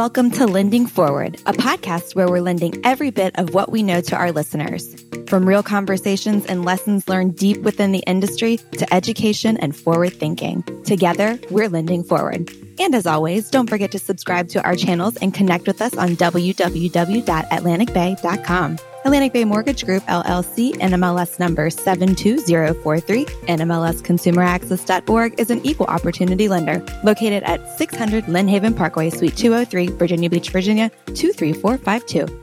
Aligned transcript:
Welcome 0.00 0.30
to 0.30 0.46
Lending 0.46 0.86
Forward, 0.86 1.34
a 1.44 1.52
podcast 1.52 2.14
where 2.14 2.26
we're 2.26 2.40
lending 2.40 2.80
every 2.86 3.10
bit 3.10 3.38
of 3.38 3.52
what 3.52 3.70
we 3.70 3.82
know 3.82 4.00
to 4.00 4.16
our 4.16 4.32
listeners. 4.32 4.96
From 5.26 5.46
real 5.46 5.62
conversations 5.62 6.46
and 6.46 6.64
lessons 6.64 7.06
learned 7.06 7.36
deep 7.36 7.60
within 7.60 7.92
the 7.92 8.02
industry 8.06 8.56
to 8.78 8.94
education 8.94 9.58
and 9.58 9.76
forward 9.76 10.14
thinking. 10.14 10.62
Together, 10.84 11.38
we're 11.50 11.68
lending 11.68 12.02
forward. 12.02 12.50
And 12.78 12.94
as 12.94 13.04
always, 13.04 13.50
don't 13.50 13.68
forget 13.68 13.92
to 13.92 13.98
subscribe 13.98 14.48
to 14.48 14.64
our 14.64 14.74
channels 14.74 15.18
and 15.18 15.34
connect 15.34 15.66
with 15.66 15.82
us 15.82 15.94
on 15.94 16.16
www.atlanticbay.com. 16.16 18.78
Atlantic 19.04 19.32
Bay 19.32 19.44
Mortgage 19.46 19.86
Group, 19.86 20.02
LLC, 20.04 20.74
NMLS 20.74 21.38
number 21.38 21.70
72043, 21.70 23.24
NMLSconsumeraccess.org 23.24 25.40
is 25.40 25.50
an 25.50 25.64
equal 25.64 25.86
opportunity 25.86 26.48
lender 26.48 26.84
located 27.02 27.42
at 27.44 27.78
600 27.78 28.24
Lynnhaven 28.24 28.76
Parkway, 28.76 29.08
Suite 29.08 29.38
203, 29.38 29.86
Virginia 29.96 30.28
Beach, 30.28 30.50
Virginia 30.50 30.90
23452. 31.06 32.42